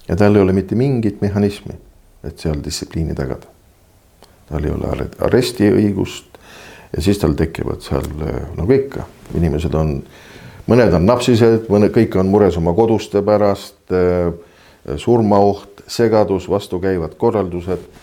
[0.07, 1.75] ja tal ei ole mitte mingit mehhanismi,
[2.23, 3.47] et seal distsipliini tagada.
[4.49, 6.39] tal ei ole arestiõigust
[6.95, 8.07] ja siis tal tekivad seal
[8.57, 10.33] nagu ikka, inimesed on äh,
[10.69, 14.31] mõned on napsised, mõned, kõik on mures oma koduste pärast, äh,
[14.99, 18.02] surmaoht, segadus, vastukäivad korraldused, äh,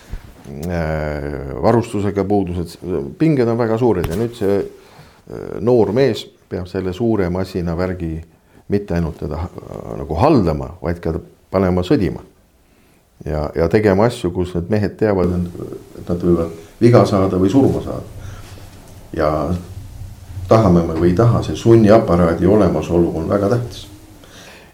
[1.62, 2.76] varustusega puudused,
[3.18, 8.16] pinged on väga suured ja nüüd see äh, noor mees peab selle suure masina värgi
[8.70, 9.38] mitte ainult teda
[9.98, 11.14] nagu haldama, vaid ka
[11.50, 12.22] panema sõdima.
[13.24, 15.34] ja, ja tegema asju, kus need mehed teavad,
[15.98, 18.06] et nad võivad viga saada või surma saada.
[19.16, 19.30] ja
[20.48, 23.86] tahame me või ei taha, see sunniaparaadi olemasolu on väga tähtis.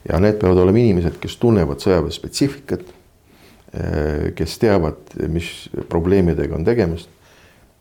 [0.08, 2.84] ja need peavad olema inimesed, kes tunnevad sõjaväe spetsiifikat,
[4.34, 7.10] kes teavad, mis probleemidega on tegemist.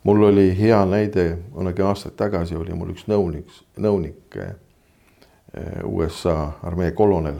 [0.03, 4.53] mul oli hea näide, kunagi aastaid tagasi oli mul üks nõunik, nõunik eh,
[5.83, 7.39] USA armee kolonel,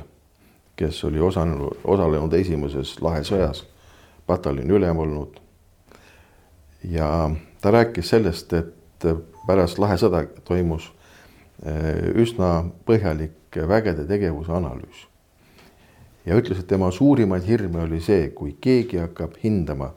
[0.75, 3.65] kes oli osalenud, osalenud esimeses lahesõjas,
[4.27, 5.39] pataljoni ülem olnud.
[6.83, 9.07] ja ta rääkis sellest, et
[9.47, 10.91] pärast lahesõda toimus
[12.15, 15.07] üsna põhjalik vägede tegevuse analüüs.
[16.25, 19.91] Ja ütles, et tema suurimaid hirme oli see, kui keegi hakkab hindama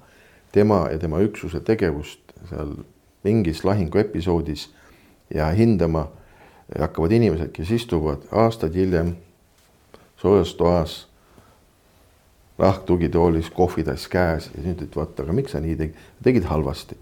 [0.53, 2.77] tema ja tema üksuse tegevust seal
[3.25, 4.69] mingis lahinguepisoodis
[5.35, 6.09] ja hindama
[6.79, 9.15] hakkavad inimesed, kes istuvad aastaid hiljem
[10.19, 10.97] soojas toas,
[12.59, 16.97] lahktugitoolis, kohvitass käes ja siis ütlevad, vaata, aga miks sa nii tegid, tegid halvasti.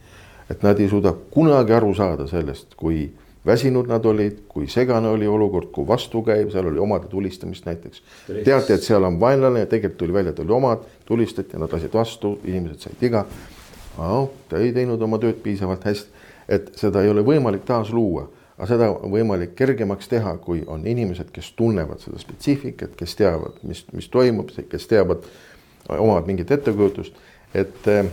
[0.51, 3.09] et nad ei suuda kunagi aru saada sellest, kui
[3.47, 8.03] väsinud nad olid, kui segane oli olukord, kui vastukäiv, seal oli omade tulistamist näiteks.
[8.45, 11.95] teati, et seal on vaenlane ja tegelikult tuli välja, et oli omad, tulistati, nad lasid
[11.95, 13.27] vastu, inimesed said viga.
[13.97, 18.89] Ta ei teinud oma tööd piisavalt hästi, et seda ei ole võimalik taasluua aga seda
[18.95, 24.09] on võimalik kergemaks teha, kui on inimesed, kes tunnevad seda spetsiifikat, kes teavad, mis, mis
[24.13, 25.27] toimub, kes teavad,
[25.93, 27.19] omavad mingit ettekujutust,
[27.55, 28.09] et eh,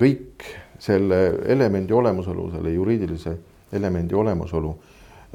[0.00, 0.46] kõik
[0.82, 1.18] selle
[1.50, 3.34] elemendi olemasolu, selle juriidilise
[3.72, 4.72] elemendi olemasolu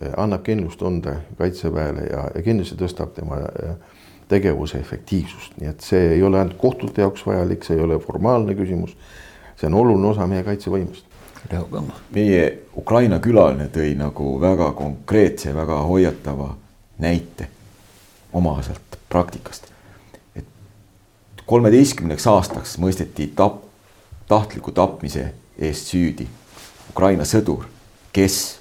[0.02, 3.76] eh, annab kindlustunde Kaitseväele ja, ja kindlasti tõstab tema eh,
[4.28, 8.56] tegevuse efektiivsust, nii et see ei ole ainult kohtute jaoks vajalik, see ei ole formaalne
[8.56, 8.98] küsimus.
[9.56, 11.08] see on oluline osa meie kaitsevõimest
[12.12, 12.42] meie
[12.78, 16.50] Ukraina külaline tõi nagu väga konkreetse, väga hoiatava
[17.00, 17.48] näite
[18.34, 19.72] oma sealt praktikast.
[20.36, 20.46] et
[21.46, 23.64] kolmeteistkümneks aastaks mõisteti tap-,
[24.28, 26.28] tahtliku tapmise eest süüdi
[26.90, 27.66] Ukraina sõdur,
[28.18, 28.60] kes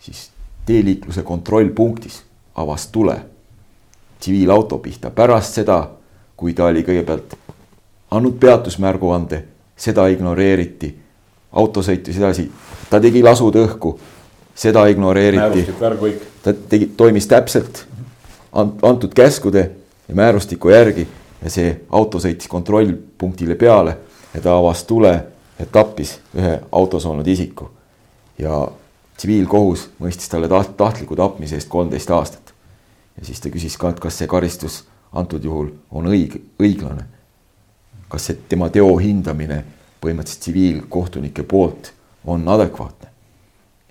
[0.00, 0.30] siis
[0.66, 2.22] teeliikluse kontrollpunktis
[2.54, 3.16] avas tule
[4.20, 5.10] tsiviilauto pihta.
[5.10, 5.78] Pärast seda,
[6.36, 7.36] kui ta oli kõigepealt
[8.10, 9.38] andnud peatusmärguande,
[9.76, 10.92] seda ignoreeriti.
[11.54, 12.48] Auto sõitis edasi,
[12.90, 13.94] ta tegi lasud õhku,
[14.54, 15.64] seda ignoreeriti.
[16.42, 17.84] ta tegi, toimis täpselt
[18.82, 19.70] antud käskude
[20.08, 21.06] ja määrustiku järgi
[21.42, 23.96] ja see auto sõitis kontrollpunktile peale
[24.34, 25.14] ja ta avas tule
[25.58, 27.70] ja tappis ühe autos olnud isiku.
[28.38, 28.68] Ja
[29.16, 32.54] tsiviilkohus mõistis talle taht-, tahtliku tapmise eest kolmteist aastat.
[33.18, 37.06] ja siis ta küsis ka, et kas see karistus antud juhul on õig-, õiglane.
[38.08, 39.64] kas see tema teo hindamine
[40.02, 41.92] põhimõtteliselt tsiviilkohtunike poolt
[42.24, 43.08] on adekvaatne.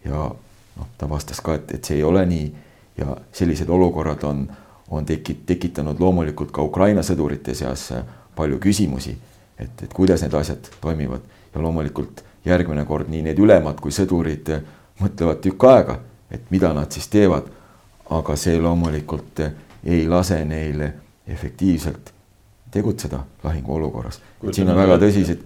[0.06, 0.28] ja
[0.76, 2.52] noh, ta vastas ka, et, et see ei ole nii
[2.98, 4.48] ja sellised olukorrad on,
[4.90, 7.92] on teki-, tekitanud loomulikult ka Ukraina sõdurite seas
[8.36, 9.16] palju küsimusi,
[9.58, 11.22] et, et kuidas need asjad toimivad
[11.54, 14.50] ja loomulikult järgmine kord nii need ülemad kui sõdurid
[15.02, 16.00] mõtlevad tükk aega,
[16.32, 17.52] et mida nad siis teevad.
[18.14, 19.40] aga see loomulikult
[19.86, 20.82] ei lase neil
[21.28, 22.12] efektiivselt
[22.72, 24.22] tegutseda lahinguolukorras.
[24.52, 25.40] siin on väga tõsised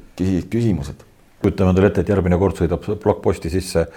[0.49, 1.05] küsimused.
[1.41, 3.89] kujutame endale ette, et järgmine kord sõidab plokkposti sisse äh,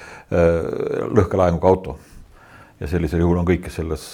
[1.09, 1.99] lõhkelaenguga auto
[2.81, 4.05] ja sellisel juhul on kõik, kes selles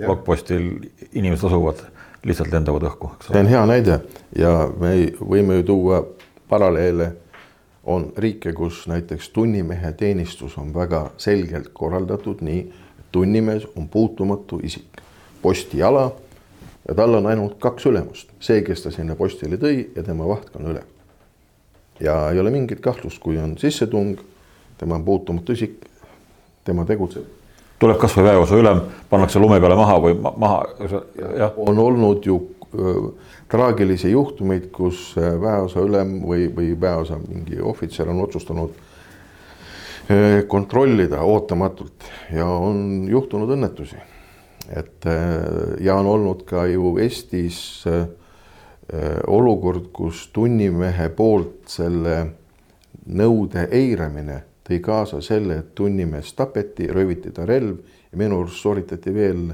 [0.00, 0.70] plokkpostil
[1.12, 1.82] inimesed asuvad,
[2.24, 3.12] lihtsalt lendavad õhku.
[3.26, 4.00] see on hea näide
[4.38, 6.02] ja me võime ju tuua
[6.48, 7.12] paralleele,
[7.84, 12.60] on riike, kus näiteks tunnimehe teenistus on väga selgelt korraldatud nii,
[12.98, 15.02] et tunnimees on puutumatu isik,
[15.42, 16.10] postijala
[16.88, 20.74] ja tal on ainult kaks ülemust, see, kes ta sinna postile tõi ja tema vahtkonna
[20.74, 20.88] ülem
[22.00, 24.18] ja ei ole mingit kahtlust, kui on sissetung,
[24.78, 25.84] tema on puutumatu isik,
[26.64, 27.24] tema tegutseb.
[27.80, 30.64] tuleb kasvõi väeosa ülem, pannakse lume peale maha või maha,
[31.36, 31.52] jah.
[31.56, 32.40] on olnud ju
[33.48, 38.76] traagilisi juhtumeid, kus väeosa ülem või, või väeosa mingi ohvitser on otsustanud
[40.50, 43.96] kontrollida ootamatult ja on juhtunud õnnetusi.
[44.76, 45.06] et
[45.80, 47.84] ja on olnud ka ju Eestis
[49.26, 52.26] olukord, kus tunnimehe poolt selle
[53.06, 57.78] nõude eiramine tõi kaasa selle, et tunnimees tapeti, rööviti ta relv
[58.12, 59.48] ja minu arust sooritati veel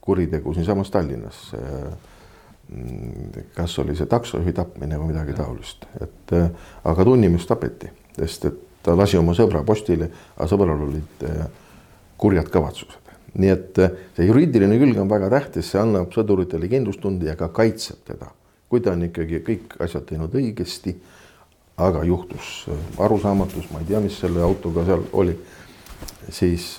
[0.00, 1.52] kuritegu siinsamas Tallinnas.
[2.72, 6.50] Äh, kas oli see taksojuhi tapmine või midagi taolist, et äh,
[6.88, 11.24] aga tunnimees tapeti, sest et ta lasi oma sõbra postile, aga sõbral olid
[12.18, 12.98] kurjad kavatsused.
[13.32, 13.78] nii et
[14.16, 18.32] see juriidiline külg on väga tähtis, see annab sõduritele kindlustunde ja ka kaitseb teda
[18.72, 20.94] kui ta on ikkagi kõik asjad teinud õigesti,
[21.84, 25.34] aga juhtus äh, arusaamatus, ma ei tea, mis selle autoga seal oli,
[26.32, 26.78] siis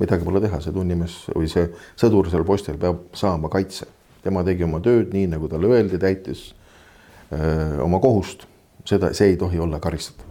[0.00, 1.66] midagi pole teha, see tunnimees või see
[2.00, 3.90] sõdur seal postil peab saama kaitse.
[4.24, 6.48] Tema tegi oma tööd nii, nagu talle öeldi, täitis
[7.32, 8.46] öö, äh, oma kohust,
[8.88, 10.26] seda, see ei tohi olla karistatav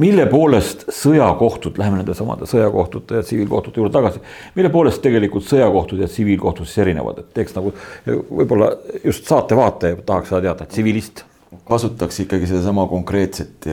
[0.00, 4.22] mille poolest sõjakohtud, läheme nende samade sõjakohtute ja tsiviilkohtute juurde tagasi,
[4.54, 7.72] mille poolest tegelikult sõjakohtud ja tsiviilkohtud siis erinevad, et teeks nagu
[8.06, 8.70] võib-olla
[9.04, 11.24] just saate vaataja tahaks seda teada, tsivilist.
[11.66, 13.68] kasutaks ikkagi sedasama konkreetset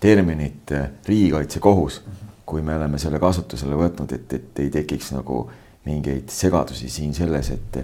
[0.00, 0.72] terminit
[1.06, 2.00] riigikaitsekohus,
[2.46, 5.44] kui me oleme selle kasutusele võtnud, et, et ei tekiks nagu
[5.84, 7.78] mingeid segadusi siin selles, et,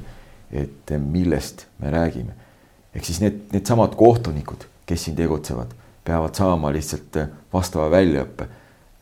[0.52, 2.34] et millest me räägime.
[2.94, 5.74] ehk siis need, needsamad kohtunikud, kes siin tegutsevad
[6.04, 7.18] peavad saama lihtsalt
[7.52, 8.48] vastava väljaõppe.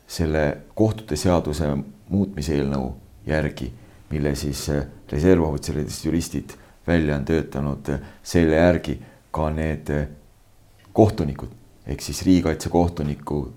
[0.07, 1.67] selle kohtute seaduse
[2.09, 2.93] muutmise eelnõu
[3.27, 3.73] järgi,
[4.11, 4.69] mille siis
[5.11, 6.53] reservohvitseridest juristid
[6.87, 7.91] välja on töötanud,
[8.23, 9.91] selle järgi ka need
[10.93, 11.51] kohtunikud
[11.87, 13.53] ehk siis riigikaitsekohtuniku,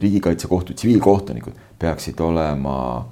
[0.00, 3.08] riigikaitsekohtu tsiviilkohtunikud peaksid olema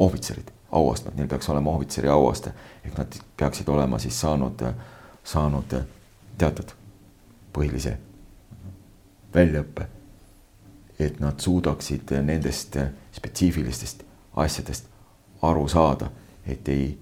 [0.00, 2.52] ohvitserid, auastmed, neil peaks olema ohvitseri auaste,
[2.84, 4.62] ehk nad peaksid olema siis saanud,
[5.24, 5.74] saanud
[6.38, 6.76] teatud
[7.52, 7.96] põhilise
[9.34, 9.86] väljaõppe.
[11.00, 12.76] et nad suudaksid nendest
[13.16, 14.02] spetsiifilistest
[14.36, 14.84] asjadest
[15.42, 16.10] aru saada,
[16.46, 16.98] et ei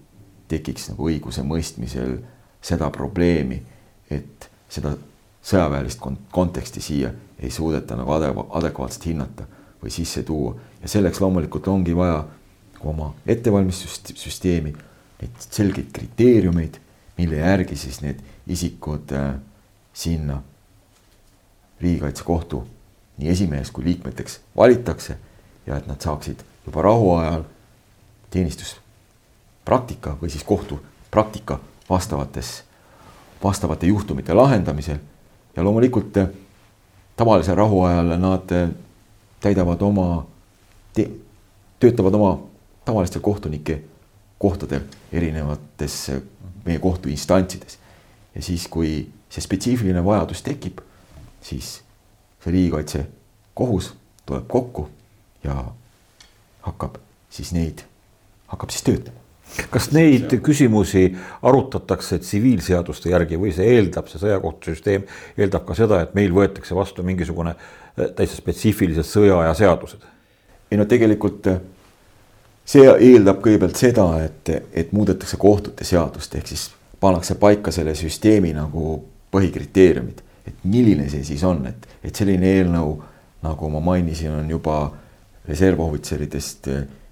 [0.48, 2.20] tekiks nagu õigusemõistmisel
[2.62, 3.58] seda probleemi,
[4.10, 4.94] et seda
[5.42, 9.46] sõjaväelist konteksti siia ei suudeta nagu adekvaatselt hinnata
[9.82, 12.24] või sisse tuua ja selleks loomulikult ongi vaja
[12.84, 14.72] oma ettevalmistussüsteemi,
[15.22, 16.78] neid selgeid kriteeriumeid,
[17.18, 19.34] mille järgi siis need isikud äh,
[19.92, 20.42] sinna
[21.80, 22.62] riigikaitsekohtu
[23.18, 25.18] nii esimees kui liikmeteks valitakse
[25.66, 27.42] ja et nad saaksid juba rahuajal
[28.30, 31.58] teenistuspraktika või siis kohtupraktika
[31.90, 32.62] vastavates,
[33.42, 34.98] vastavate juhtumite lahendamisel.
[35.56, 36.28] Ja loomulikult äh,
[37.16, 38.70] tavalisel rahuajal nad äh,
[39.40, 40.26] täidavad oma,
[41.80, 42.38] töötavad oma
[42.88, 43.82] tavalistel kohtunike
[44.38, 46.22] kohtadel erinevates äh,
[46.64, 47.78] meie kohtuinstantsides.
[48.34, 50.80] ja siis, kui see spetsiifiline vajadus tekib,
[51.44, 51.78] siis
[52.44, 53.92] see riigikaitsekohus
[54.26, 54.88] tuleb kokku
[55.44, 55.64] ja
[56.64, 57.84] hakkab siis neid,
[58.48, 59.18] hakkab siis töötama
[59.72, 61.08] kas neid küsimusi
[61.42, 65.06] arutatakse tsiviilseaduste järgi või see eeldab, see sõjakohtusüsteem
[65.40, 70.04] eeldab ka seda, et meil võetakse vastu mingisugune äh, täitsa spetsiifilised sõjaaja seadused?
[70.70, 71.60] ei no tegelikult äh,
[72.68, 76.68] see eeldab kõigepealt seda, et, et muudetakse kohtute seadust, ehk siis
[77.00, 78.98] pannakse paika selle süsteemi nagu
[79.32, 82.98] põhikriteeriumid, et milline see siis on, et, et selline eelnõu,
[83.44, 84.82] nagu ma mainisin, on juba
[85.48, 86.68] reservohvitseridest,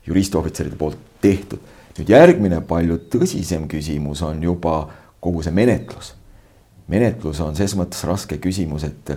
[0.07, 1.63] juristohvitseride poolt tehtud
[1.99, 4.87] nüüd järgmine palju tõsisem küsimus on juba
[5.21, 6.15] kogu see menetlus.
[6.89, 9.11] menetlus on ses mõttes raske küsimus, et,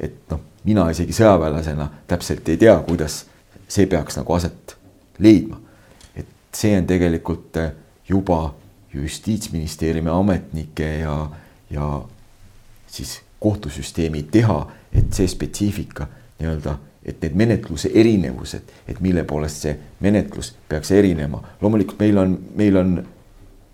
[0.00, 3.24] et noh, mina isegi sõjaväelasena täpselt ei tea, kuidas
[3.68, 4.76] see peaks nagu aset
[5.18, 5.60] leidma.
[6.54, 7.56] See on tegelikult
[8.08, 8.54] juba
[8.94, 11.30] justiitsministeeriumi ametnike ja,
[11.70, 11.88] ja
[12.86, 14.60] siis kohtusüsteemi teha,
[14.92, 16.08] et see spetsiifika
[16.40, 21.42] nii-öelda et need menetluse erinevused, et mille poolest see menetlus peaks erinema.
[21.60, 22.98] loomulikult meil on, meil on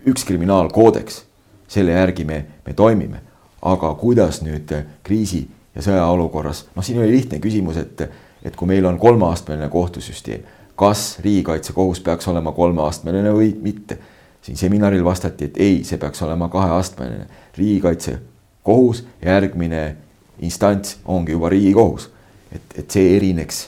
[0.07, 1.23] üks kriminaalkoodeks,
[1.67, 3.21] selle järgi me, me toimime,
[3.61, 4.71] aga kuidas nüüd
[5.03, 5.43] kriisi
[5.75, 8.05] ja sõjaolukorras, noh, siin oli lihtne küsimus, et,
[8.43, 10.45] et kui meil on kolmeastmeline kohtusüsteem,
[10.77, 13.97] kas riigikaitsekohus peaks olema kolmeastmeline või mitte.
[14.41, 17.25] siin seminaril vastati, et ei, see peaks olema kaheastmeline.
[17.57, 19.95] riigikaitsekohus, järgmine
[20.39, 22.11] instants ongi juba Riigikohus
[22.51, 23.67] et, et see erineks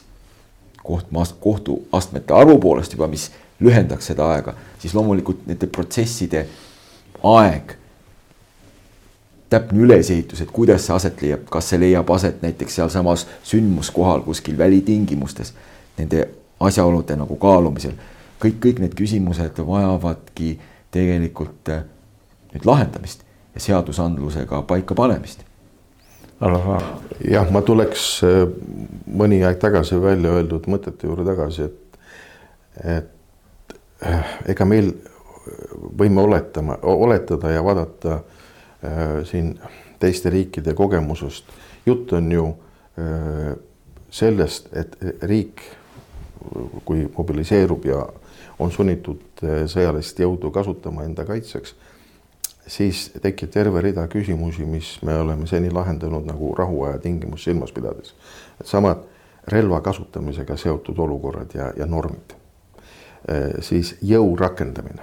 [0.83, 3.29] koht, kohtuastmete arvu poolest juba, mis
[3.63, 6.45] lühendaks seda aega, siis loomulikult nende protsesside
[7.27, 7.75] aeg,
[9.49, 14.57] täpne ülesehitus, et kuidas see aset leiab, kas see leiab aset näiteks sealsamas sündmuskohal kuskil
[14.57, 15.53] välitingimustes,
[15.97, 16.27] nende
[16.59, 17.93] asjaolude nagu kaalumisel,
[18.41, 20.53] kõik, kõik need küsimused vajavadki
[20.91, 21.85] tegelikult äh,
[22.53, 23.23] nüüd lahendamist
[23.55, 25.45] ja seadusandlusega paika panemist.
[26.39, 28.41] Jah, ma tuleks äh,
[29.07, 32.01] mõni aeg tagasi välja öeldud mõtete juurde tagasi, et,
[32.97, 34.93] et äh, ega meil
[35.99, 39.59] võime oletama, oletada ja vaadata äh, siin
[39.99, 41.45] teiste riikide kogemusest.
[41.85, 42.45] jutt on ju
[42.99, 43.55] äh,
[44.09, 45.61] sellest, et riik,
[46.85, 48.05] kui mobiliseerub ja
[48.59, 51.75] on sunnitud äh, sõjalist jõudu kasutama enda kaitseks
[52.69, 58.13] siis tekib terve rida küsimusi, mis me oleme seni lahendanud nagu rahuaja tingimus silmas pidades.
[58.63, 59.05] samad
[59.47, 62.35] relva kasutamisega seotud olukorrad ja, ja normid
[63.27, 63.61] e,.
[63.61, 65.01] siis jõu rakendamine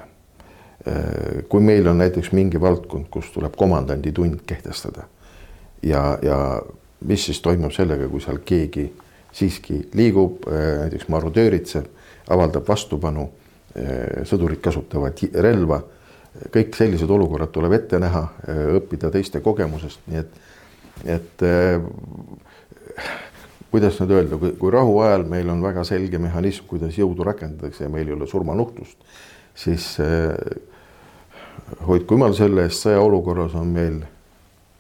[0.87, 1.43] e,.
[1.49, 5.09] kui meil on näiteks mingi valdkond, kus tuleb komandandi tund kehtestada
[5.83, 6.63] ja, ja
[7.01, 8.93] mis siis toimub sellega, kui seal keegi
[9.33, 11.91] siiski liigub, näiteks marodööritseb,
[12.33, 13.29] avaldab vastupanu,
[14.25, 15.83] sõdurid kasutavad relva.
[16.53, 18.23] Kõik sellised olukorrad tuleb ette näha,
[18.79, 20.41] õppida teiste kogemusest, nii et,
[21.17, 21.85] et äh,
[23.71, 27.93] kuidas nüüd öelda, kui, kui rahuajal meil on väga selge mehhanism, kuidas jõudu rakendatakse ja
[27.93, 28.97] meil ei ole surmanuhtlust,
[29.57, 30.33] siis äh,
[31.87, 33.99] hoidku jumal selle eest, sõjaolukorras on meil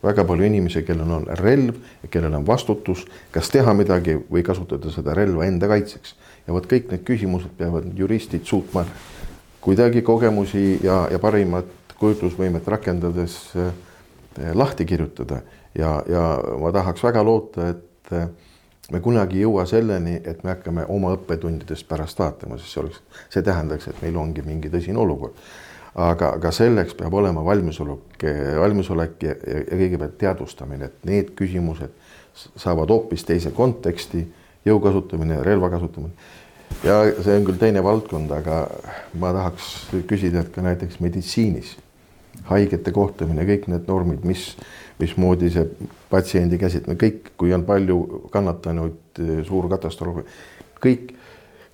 [0.07, 1.81] väga palju inimesi, kellel on relv
[2.11, 3.05] kellel on vastutus,
[3.35, 6.15] kas teha midagi või kasutada seda relva enda kaitseks.
[6.47, 8.87] ja vot kõik need küsimused peavad juristid suutma
[9.61, 11.67] kuidagi kogemusi ja, ja parimat
[11.99, 13.73] kujutlusvõimet rakendades äh,
[14.55, 15.43] lahti kirjutada
[15.75, 16.27] ja, ja
[16.61, 18.15] ma tahaks väga loota, et
[18.93, 23.01] me kunagi ei jõua selleni, et me hakkame oma õppetundidest pärast vaatama, sest see oleks,
[23.33, 25.39] see tähendaks, et meil ongi mingi tõsine olukord.
[25.97, 28.25] Aga, aga selleks peab olema valmisolek,
[28.61, 31.95] valmisolek ja, ja, ja kõigepealt teadvustamine, et need küsimused
[32.37, 34.27] saavad hoopis teise konteksti,
[34.67, 36.13] jõu kasutamine, relva kasutamine.
[36.85, 38.67] ja see on küll teine valdkond, aga
[39.21, 39.71] ma tahaks
[40.09, 41.77] küsida, et ka näiteks meditsiinis
[42.51, 44.51] haigete kohtlemine, kõik need normid, mis
[45.01, 45.65] mismoodi see
[46.11, 50.21] patsiendi käsitlemine, kõik, kui on palju kannatanuid, suur katastroof,
[50.85, 51.15] kõik,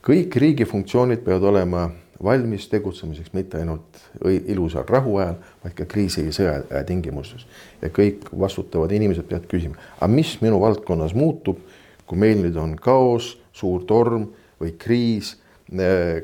[0.07, 1.89] kõik riigi funktsioonid peavad olema
[2.23, 7.47] valmis tegutsemiseks mitte ainult ilusal rahuajal, vaid ka kriisi ja sõja tingimustes.
[7.83, 11.59] ja kõik vastutavad inimesed peavad küsima, aga mis minu valdkonnas muutub,
[12.07, 14.29] kui meil nüüd on kaos, suur torm
[14.61, 15.39] või kriis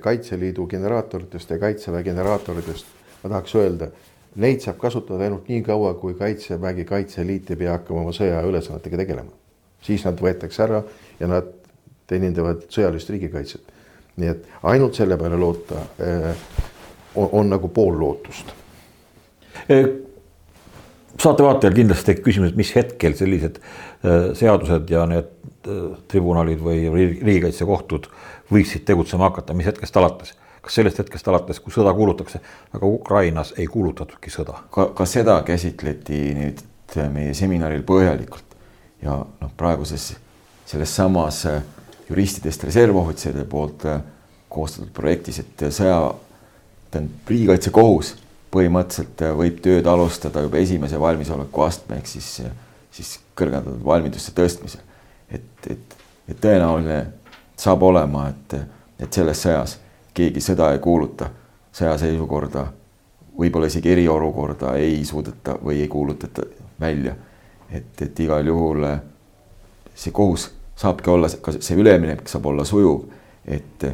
[0.00, 2.86] Kaitseliidu generaatoritest ja Kaitseväe generaatoritest,
[3.22, 3.88] ma tahaks öelda
[4.38, 9.32] Neid saab kasutada ainult nii kaua, kui Kaitsevägi, Kaitseliit ei pea hakkama oma sõjaülesannetega tegelema.
[9.82, 10.82] siis nad võetakse ära
[11.20, 11.52] ja nad
[12.10, 13.62] teenindavad sõjalist riigikaitset.
[14.18, 16.28] Nii et ainult selle peale loota eh,
[17.14, 18.52] on, on nagu pool lootust.
[19.68, 19.86] Eh,
[21.18, 25.34] saate vaatajal kindlasti tekib küsimus, et mis hetkel sellised eh, seadused ja need
[26.08, 28.06] tribunalid või riigikaitsekohtud
[28.54, 30.36] võiksid tegutsema hakata, mis hetkest alates
[30.68, 32.40] kas sellest hetkest alates, kui sõda kuulutatakse,
[32.76, 34.58] aga Ukrainas ei kuulutatudki sõda?
[34.74, 36.60] ka, ka seda käsitleti nüüd
[37.14, 38.56] meie seminaril põhjalikult
[39.02, 40.10] ja noh, praeguses
[40.68, 41.62] selles samas äh,
[42.08, 44.00] juristidest reservohvitseride poolt äh,
[44.48, 45.98] koostatud projektis, et sõja,
[46.90, 48.14] tähendab riigikaitsekohus
[48.54, 52.30] põhimõtteliselt äh, võib tööd alustada juba esimese valmisoleku astme ehk siis,
[52.94, 54.80] siis kõrgendatud valmidusse tõstmisel.
[55.30, 55.96] et, et,
[56.28, 57.02] et tõenäoline
[57.58, 58.58] saab olema, et,
[58.98, 59.78] et selles sõjas
[60.14, 61.30] keegi sõda ei kuuluta,
[61.76, 62.64] sõjaseisukorda,
[63.38, 66.42] võib-olla isegi eriolukorda ei suudeta või ei kuulutata
[66.80, 67.14] välja.
[67.70, 68.86] et, et igal juhul
[69.94, 70.48] see kohus
[70.78, 73.04] saabki olla, ka see üleminek saab olla sujuv,
[73.44, 73.86] et,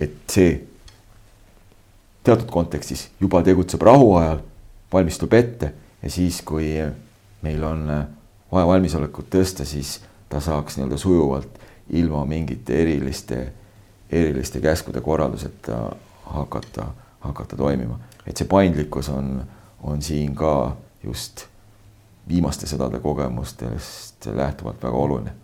[0.00, 0.52] et see
[2.26, 4.42] teatud kontekstis juba tegutseb rahuajal,
[4.92, 6.74] valmistub ette ja siis, kui
[7.42, 7.86] meil on
[8.52, 9.98] vaja valmisolekut tõsta, siis
[10.28, 11.62] ta saaks nii-öelda sujuvalt
[11.96, 13.40] ilma mingite eriliste
[14.10, 15.92] eriliste käskude korralduseta
[16.24, 16.86] hakata,
[17.20, 17.98] hakata toimima.
[18.26, 19.42] et see paindlikkus on,
[19.82, 21.46] on siin ka just
[22.28, 25.34] viimaste sõdade kogemustest lähtuvalt väga oluline.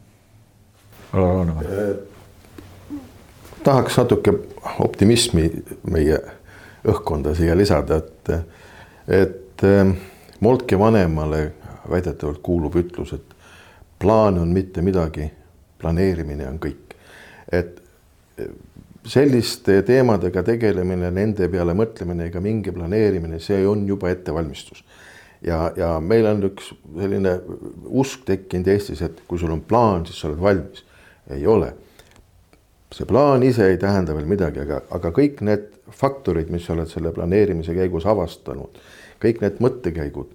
[3.65, 4.33] Tahaks natuke
[4.83, 5.51] optimismi
[5.91, 6.19] meie
[6.89, 8.33] õhkkonda siia lisada, et,
[9.09, 9.93] et eh,
[10.43, 11.45] Moltke vanemale
[11.91, 13.37] väidetavalt kuulub ütlus, et
[14.03, 15.29] plaan on mitte midagi,
[15.79, 16.97] planeerimine on kõik.
[17.53, 17.79] et
[19.07, 24.85] selliste teemadega tegelemine, nende peale mõtlemine ega mingi planeerimine, see on juba ettevalmistus.
[25.43, 27.37] ja, ja meil on üks selline
[28.03, 30.85] usk tekkinud Eestis, et kui sul on plaan, siis sa oled valmis.
[31.37, 31.73] Ei ole.
[32.93, 35.63] see plaan ise ei tähenda veel midagi, aga, aga kõik need
[35.97, 38.77] faktorid, mis sa oled selle planeerimise käigus avastanud,
[39.23, 40.35] kõik need mõttekäigud,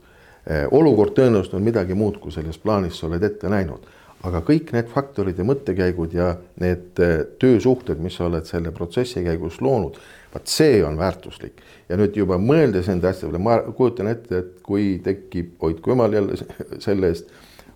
[0.50, 3.86] eh, olukord tõenäoliselt on midagi muud, kui selles plaanis sa oled ette näinud
[4.26, 6.32] aga kõik need faktorid ja mõttekäigud ja
[6.62, 10.00] need äh, töösuhted, mis sa oled selle protsessi käigus loonud,
[10.34, 11.62] vaat see on väärtuslik.
[11.90, 16.14] ja nüüd juba mõeldes nende asjade peale, ma kujutan ette, et kui tekib, hoidku jumal
[16.14, 16.40] jälle
[16.84, 17.30] selle eest,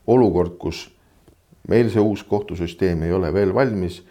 [0.07, 0.87] olukord, kus
[1.69, 4.01] meil see uus kohtusüsteem ei ole veel valmis,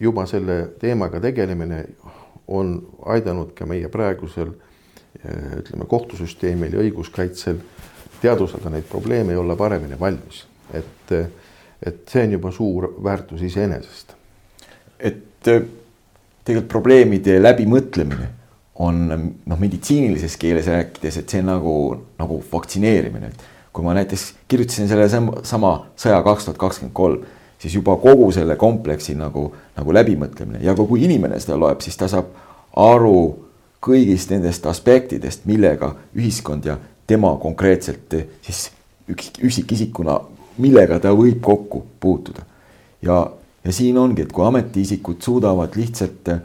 [0.00, 1.84] juba selle teemaga tegelemine
[2.48, 2.74] on
[3.14, 7.60] aidanud ka meie praegusel äh, ütleme, kohtusüsteemil ja õiguskaitsel
[8.22, 11.30] teadvustada neid probleeme ja olla paremini valmis, et äh,
[11.82, 14.14] et see on juba suur väärtus iseenesest.
[14.98, 15.62] et äh,
[16.44, 18.28] tegelikult probleemide läbimõtlemine
[18.82, 21.74] on noh, meditsiinilises keeles rääkides, et see nagu,
[22.18, 23.42] nagu vaktsineerimine, et
[23.72, 25.08] kui ma näiteks kirjutasin selle
[25.48, 27.22] sama sõja kaks tuhat kakskümmend kolm,
[27.58, 29.46] siis juba kogu selle kompleksi nagu,
[29.76, 32.34] nagu läbimõtlemine ja ka kui inimene seda loeb, siis ta saab
[32.76, 33.16] aru
[33.82, 38.14] kõigist nendest aspektidest, millega ühiskond ja tema konkreetselt
[38.44, 38.68] siis
[39.10, 40.20] üks üksikisikuna
[40.60, 42.44] millega ta võib kokku puutuda.
[43.02, 43.30] ja,
[43.64, 46.40] ja siin ongi, et kui ametiisikud suudavad lihtsalt äh,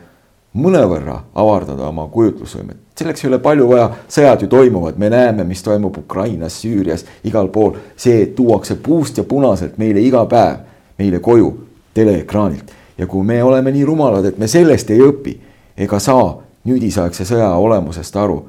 [0.53, 5.63] mõnevõrra avardada oma kujutlusvõimet, selleks ei ole palju vaja, sõjad ju toimuvad, me näeme, mis
[5.63, 10.63] toimub Ukrainas, Süürias, igal pool, see tuuakse puust ja punaselt meile iga päev,
[10.97, 11.53] meile koju
[11.93, 12.71] teleekraanilt.
[12.97, 15.35] ja kui me oleme nii rumalad, et me sellest ei õpi
[15.77, 18.39] ega saa nüüdisaegse sõja olemusest aru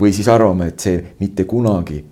[0.00, 2.04] või siis arvame, et see mitte kunagi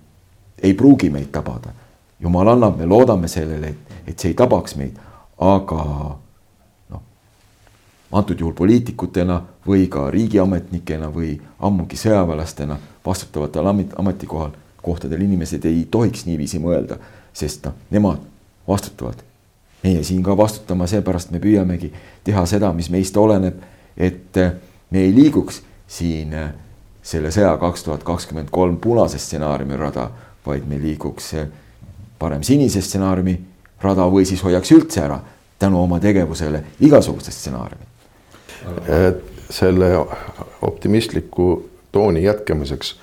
[0.63, 1.71] ei pruugi meid tabada.
[2.19, 4.99] Jumal annab, me loodame sellele, et, et see ei tabaks meid,
[5.37, 5.85] aga
[8.15, 16.25] antud juhul poliitikutena või ka riigiametnikena või ammugi sõjaväelastena vastutavatel ametikohal, kohtadel inimesed ei tohiks
[16.25, 16.97] niiviisi mõelda,
[17.33, 18.23] sest noh, nemad
[18.67, 19.23] vastutavad.
[19.83, 21.91] meie siin ka vastutama, seepärast me püüamegi
[22.23, 23.59] teha seda, mis meist oleneb,
[23.97, 24.37] et
[24.89, 26.33] me ei liiguks siin
[27.03, 30.09] selle sõja kaks tuhat kakskümmend kolm punase stsenaariumi rada,
[30.45, 31.33] vaid me liiguks
[32.19, 33.35] parem sinise stsenaariumi
[33.81, 35.19] rada või siis hoiaks üldse ära
[35.59, 37.94] tänu oma tegevusele igasugused stsenaariumid.
[39.49, 39.89] Selle
[40.61, 42.95] optimistliku tooni jätkamiseks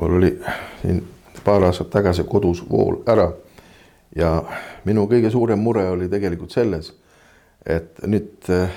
[0.00, 0.40] mul oli
[0.82, 1.04] siin
[1.44, 3.30] paar aastat tagasi kodus vool ära
[4.16, 4.42] ja
[4.84, 6.92] minu kõige suurem mure oli tegelikult selles,
[7.66, 8.70] et nüüd äh,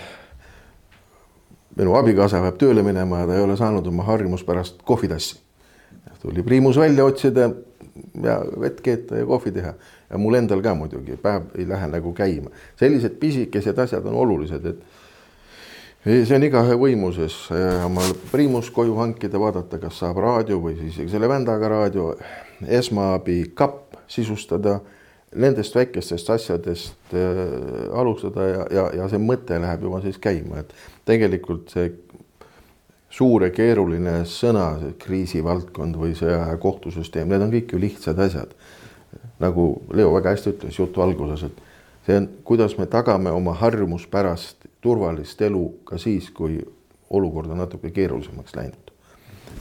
[1.77, 5.39] minu abikaasa peab tööle minema ja ta ei ole saanud oma harjumuspärast kohvitassi.
[6.21, 7.49] tuli priimus välja otsida
[8.23, 9.73] ja vett keeta ja kohvi teha
[10.09, 12.49] ja mul endal ka muidugi, päev ei lähe nagu käima.
[12.79, 14.83] sellised pisikesed asjad on olulised, et
[16.05, 17.35] see on igaühe võimuses.
[17.85, 22.11] Oma priimus koju hankida, vaadata, kas saab raadio või siis selle vändaga raadio,
[22.67, 24.79] esmaabi kapp sisustada,
[25.35, 27.39] nendest väikestest asjadest äh,
[27.97, 30.71] alustada ja, ja, ja see mõte läheb juba siis käima, et
[31.09, 31.89] tegelikult see
[33.11, 38.53] suur ja keeruline sõna, see kriisivaldkond või sõjaväe kohtusüsteem, need on kõik ju lihtsad asjad.
[39.43, 44.69] Nagu Leo väga hästi ütles jutu alguses, et see on, kuidas me tagame oma harjumuspärast
[44.85, 46.59] turvalist elu ka siis, kui
[47.09, 48.91] olukord on natuke keerulisemaks läinud.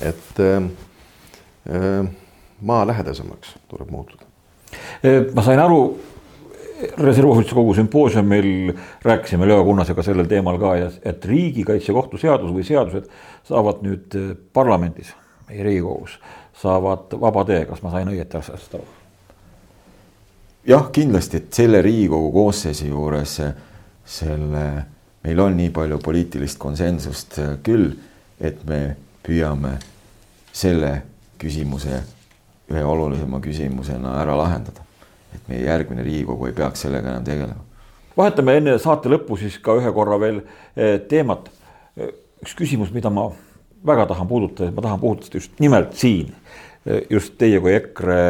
[0.00, 0.62] et äh,
[1.70, 2.10] äh,
[2.60, 4.24] maalähedasemaks tuleb muutuda.
[5.34, 5.98] ma sain aru,
[6.98, 8.72] reservohvitsi kogu sümpoosiumil
[9.02, 13.06] rääkisime Leo Kunnasega sellel teemal ka ja et riigikaitsekohtu seadus või seadused
[13.44, 14.16] saavad nüüd
[14.52, 15.14] parlamendis,
[15.48, 16.18] meie Riigikogus,
[16.62, 18.88] saavad vaba tee, kas ma sain õieti asjast aru?
[20.66, 23.38] jah, kindlasti, et selle Riigikogu koosseisu juures
[24.04, 24.64] selle,
[25.24, 27.92] meil on nii palju poliitilist konsensust küll,
[28.40, 29.78] et me püüame
[30.54, 30.98] selle
[31.40, 32.02] küsimuse
[32.70, 34.80] ühe olulisema küsimusena ära lahendada.
[35.34, 37.64] et meie järgmine Riigikogu ei peaks sellega enam tegelema.
[38.16, 40.42] vahetame enne saate lõppu siis ka ühe korra veel
[40.76, 41.50] eh, teemat.
[42.44, 43.30] üks küsimus, mida ma
[43.86, 46.34] väga tahan puudutada, ma tahan puudutada just nimelt siin,
[47.10, 48.20] just teie kui EKRE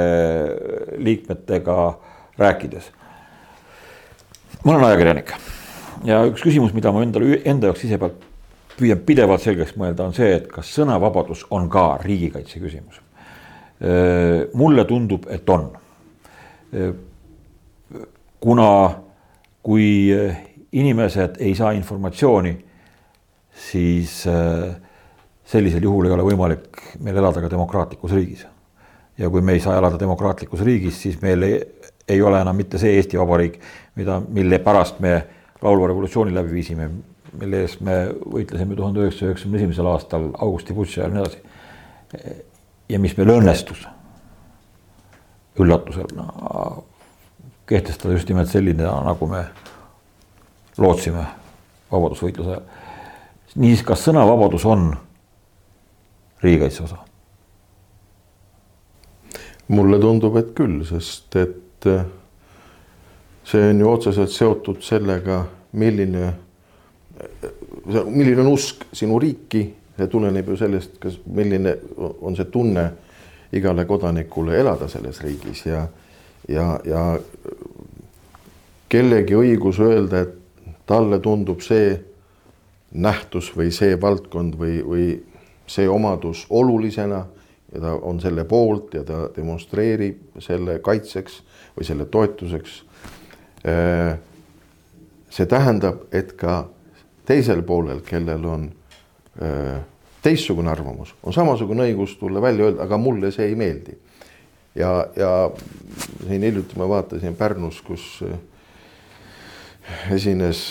[0.98, 1.98] liikmetega
[2.38, 2.90] rääkides.
[4.64, 5.34] ma olen ajakirjanik
[6.04, 8.22] ja üks küsimus, mida ma endale enda jaoks ise pealt
[8.74, 13.00] püüan pidevalt selgeks mõelda, on see, et kas sõnavabadus on ka riigikaitse küsimus.
[14.54, 15.68] mulle tundub, et on.
[18.40, 18.68] kuna,
[19.62, 19.86] kui
[20.72, 22.54] inimesed ei saa informatsiooni,
[23.54, 24.24] siis
[25.44, 28.46] sellisel juhul ei ole võimalik meil elada ka demokraatlikus riigis.
[29.18, 31.60] ja kui me ei saa elada demokraatlikus riigis, siis meil ei,
[32.08, 33.60] ei ole enam mitte see Eesti Vabariik,
[33.94, 35.22] mida, mille pärast me
[35.62, 36.88] laulva revolutsiooni läbi viisime,
[37.40, 41.38] mille eest me võitlesime tuhande üheksasaja üheksakümne esimesel aastal Augusti Butši ja nii edasi.
[42.88, 43.86] ja mis meil õnnestus
[45.58, 46.26] üllatusel no,
[47.66, 49.44] kehtestada just nimelt selline, nagu me
[50.78, 51.24] lootsime
[51.92, 52.62] vabadusvõitluse ajal.
[53.54, 54.92] niisiis, kas sõnavabadus on
[56.42, 56.98] riigikaitse osa?
[59.68, 61.86] mulle tundub, et küll, sest et
[63.44, 66.32] see on ju otseselt seotud sellega, milline,
[68.08, 69.64] milline on usk sinu riiki,
[69.96, 72.86] see tuleneb ju sellest, kas, milline on see tunne
[73.54, 75.84] igale kodanikule elada selles riigis ja,
[76.48, 77.04] ja, ja
[78.88, 81.94] kellegi õigus öelda, et talle tundub see
[82.94, 85.06] nähtus või see valdkond või, või
[85.66, 87.24] see omadus olulisena
[87.74, 91.40] ja ta on selle poolt ja ta demonstreerib selle kaitseks
[91.76, 92.82] või selle toetuseks.
[93.64, 94.18] Äh,
[95.32, 96.66] see tähendab, et ka
[97.24, 98.66] teisel poolel, kellel on
[99.40, 99.78] äh,
[100.24, 103.96] teistsugune arvamus, on samasugune õigus tulla välja, öelda, aga mulle see ei meeldi.
[104.76, 105.30] ja, ja
[106.26, 108.36] siin hiljuti ma vaatasin Pärnus, kus äh,
[110.12, 110.66] esines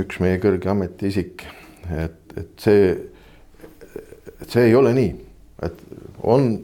[0.00, 1.44] üks meie kõrge ametiisik,
[1.92, 2.88] et, et see,
[4.40, 5.12] et see ei ole nii,
[5.68, 5.84] et
[6.24, 6.56] on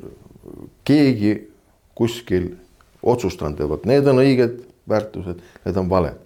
[0.89, 1.37] keegi
[1.95, 2.55] kuskil
[3.03, 6.19] otsustanud, et vot need on õiged väärtused, need on valed.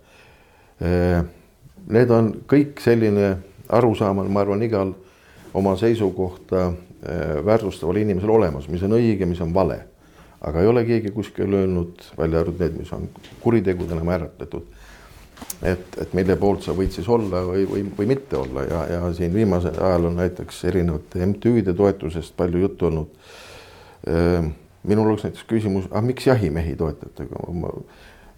[1.84, 3.34] Need on kõik selline
[3.72, 4.94] arusaamal, ma arvan, igal
[5.54, 6.70] oma seisukohta
[7.44, 9.84] väärtustaval inimesel olemas, mis on õige, mis on vale.
[10.44, 13.06] aga ei ole keegi kuskil öelnud, välja arvatud need, mis on
[13.40, 14.66] kuritegudena määratletud.
[15.62, 19.12] et, et mille poolt sa võid siis olla või, või, või mitte olla ja, ja
[19.12, 23.08] siin viimasel ajal on näiteks erinevate MTÜ-de toetusest palju juttu olnud
[24.84, 27.26] minul oleks näiteks küsimus, aga miks jahimehi toetate?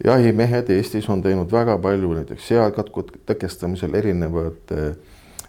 [0.03, 4.91] Jahimehed Eestis on teinud väga palju näiteks seakatku tõkestamisel erinevate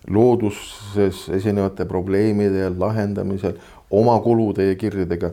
[0.09, 3.59] looduses esinevate probleemide lahendamisel
[3.91, 5.33] oma kulude ja kirjadega.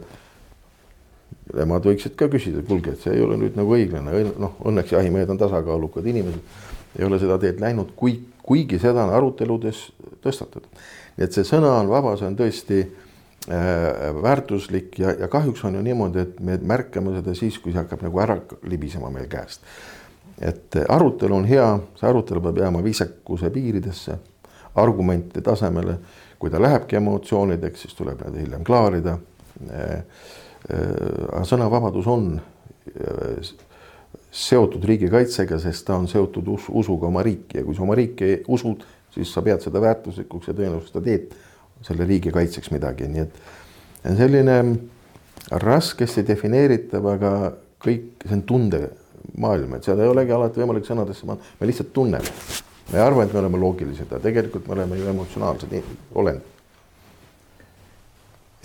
[1.56, 5.30] nemad võiksid ka küsida, kuulge, et see ei ole nüüd nagu õiglane, noh, õnneks jahimehed
[5.30, 6.42] on tasakaalukad inimesed,
[6.98, 9.84] ei ole seda teed läinud, kui, kuigi seda on aruteludes
[10.26, 10.66] tõstatatud.
[11.16, 13.05] nii et see sõna on vaba, see on tõesti äh,
[13.46, 18.02] väärtuslik ja, ja kahjuks on ju niimoodi, et me märkame seda siis, kui see hakkab
[18.02, 19.62] nagu ära libisema meil käest.
[20.42, 21.68] et arutelu on hea,
[22.00, 24.18] see arutelu peab jääma viisakuse piiridesse,
[24.82, 26.00] argumentide tasemele,
[26.40, 29.20] kui ta lähebki emotsioonideks, siis tuleb need hiljem klaarida.
[29.70, 30.02] Äh,
[30.66, 33.50] Äh, sõnavabadus on äh,
[34.34, 37.60] seotud riigikaitsega, sest ta on seotud us usuga oma riiki.
[37.60, 38.82] Ja kui sa oma riiki usud,
[39.14, 41.36] siis sa pead seda väärtuslikuks ja tõenäoliselt sa teed
[41.84, 43.40] selle riigi kaitseks midagi, nii et
[44.18, 44.58] selline
[45.52, 47.32] raskesti defineeritav, aga
[47.82, 52.34] kõik, see on tundemaailm, et seal ei olegi alati võimalik sõnadesse panna, me lihtsalt tunneme.
[52.94, 55.80] me arvame, et me oleme loogilised, aga tegelikult me oleme ju emotsionaalsed
[56.14, 56.54] olendid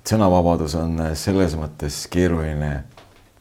[0.00, 2.72] et sõnavabadus on äh, selles mõttes keeruline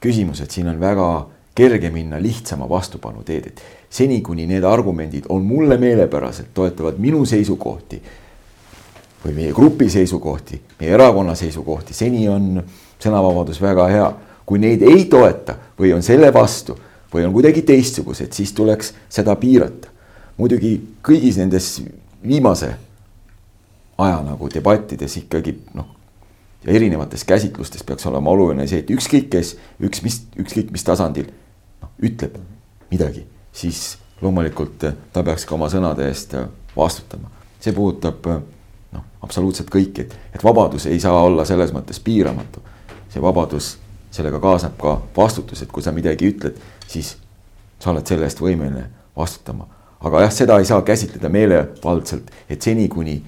[0.03, 1.07] küsimus, et siin on väga
[1.55, 3.61] kerge minna lihtsama vastupanu teed, et
[3.91, 8.01] seni, kuni need argumendid on mulle meelepärased, toetavad minu seisukohti
[9.23, 12.63] või meie grupi seisukohti, meie erakonna seisukohti, seni on
[12.99, 14.09] sõnavabadus väga hea.
[14.49, 16.73] kui neid ei toeta või on selle vastu
[17.13, 19.87] või on kuidagi teistsugused, siis tuleks seda piirata.
[20.37, 21.81] muidugi kõigis nendes
[22.23, 22.73] viimase
[23.97, 25.87] aja nagu debattides ikkagi noh,
[26.63, 31.27] ja erinevates käsitlustes peaks olema oluline see, et ükskõik kes, üks mis, ükskõik mis tasandil
[31.81, 32.37] noh, ütleb
[32.91, 36.35] midagi, siis loomulikult ta peaks ka oma sõnade eest
[36.75, 37.29] vastutama.
[37.59, 38.25] see puudutab
[39.21, 42.61] absoluutselt kõiki, et, et vabadus ei saa olla selles mõttes piiramatu.
[43.09, 43.77] see vabadus,
[44.11, 47.15] sellega kaasneb ka vastutus, et kui sa midagi ütled, siis
[47.79, 48.85] sa oled selle eest võimeline
[49.17, 49.67] vastutama.
[49.99, 53.21] aga jah, seda ei saa käsitleda meelevaldselt, et seni, kuni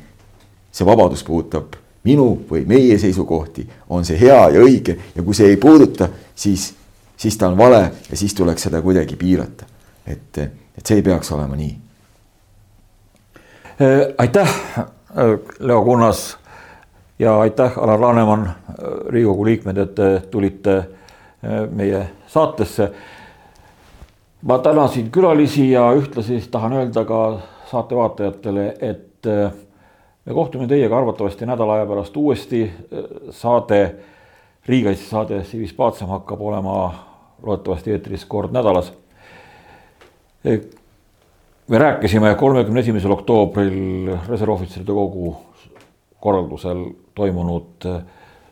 [0.71, 1.75] see vabadus puudutab
[2.07, 6.71] minu või meie seisukohti, on see hea ja õige ja kui see ei puuduta, siis,
[7.17, 9.65] siis ta on vale ja siis tuleks seda kuidagi piirata.
[10.05, 11.75] et, et see ei peaks olema nii.
[13.81, 14.85] Äh, aitäh, äh,
[15.59, 16.37] Leo Kunnas
[17.19, 18.53] ja aitäh, Alar Laneman, äh,
[19.09, 20.83] Riigikogu liikmed, et te tulite
[21.71, 22.91] meie saatesse.
[24.41, 29.25] ma tänasin külalisi ja ühtlasi tahan öelda ka saate vaatajatele, et
[30.25, 32.71] me kohtume teiega arvatavasti nädala aja pärast uuesti.
[33.29, 33.95] saade,
[34.65, 36.93] riigikaitsesaade Sivis Paatsam hakkab olema
[37.43, 38.93] loodetavasti eetris kord nädalas.
[41.67, 45.35] Me rääkisime kolmekümne esimesel oktoobril reservohvitseride kogu
[46.19, 46.85] korraldusel
[47.15, 47.87] toimunud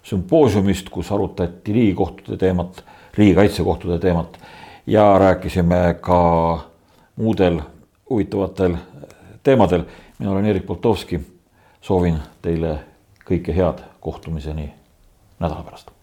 [0.03, 2.83] sümpoosiumist, kus arutati riigikohtade teemat,
[3.17, 4.39] riigikaitsekohtade teemat
[4.87, 6.59] ja rääkisime ka
[7.15, 7.61] muudel
[8.09, 8.75] huvitavatel
[9.43, 9.83] teemadel.
[10.19, 11.19] mina olen Erik Poltovski
[11.81, 12.79] soovin teile
[13.29, 14.73] kõike head, kohtumiseni
[15.39, 15.98] nädala pärast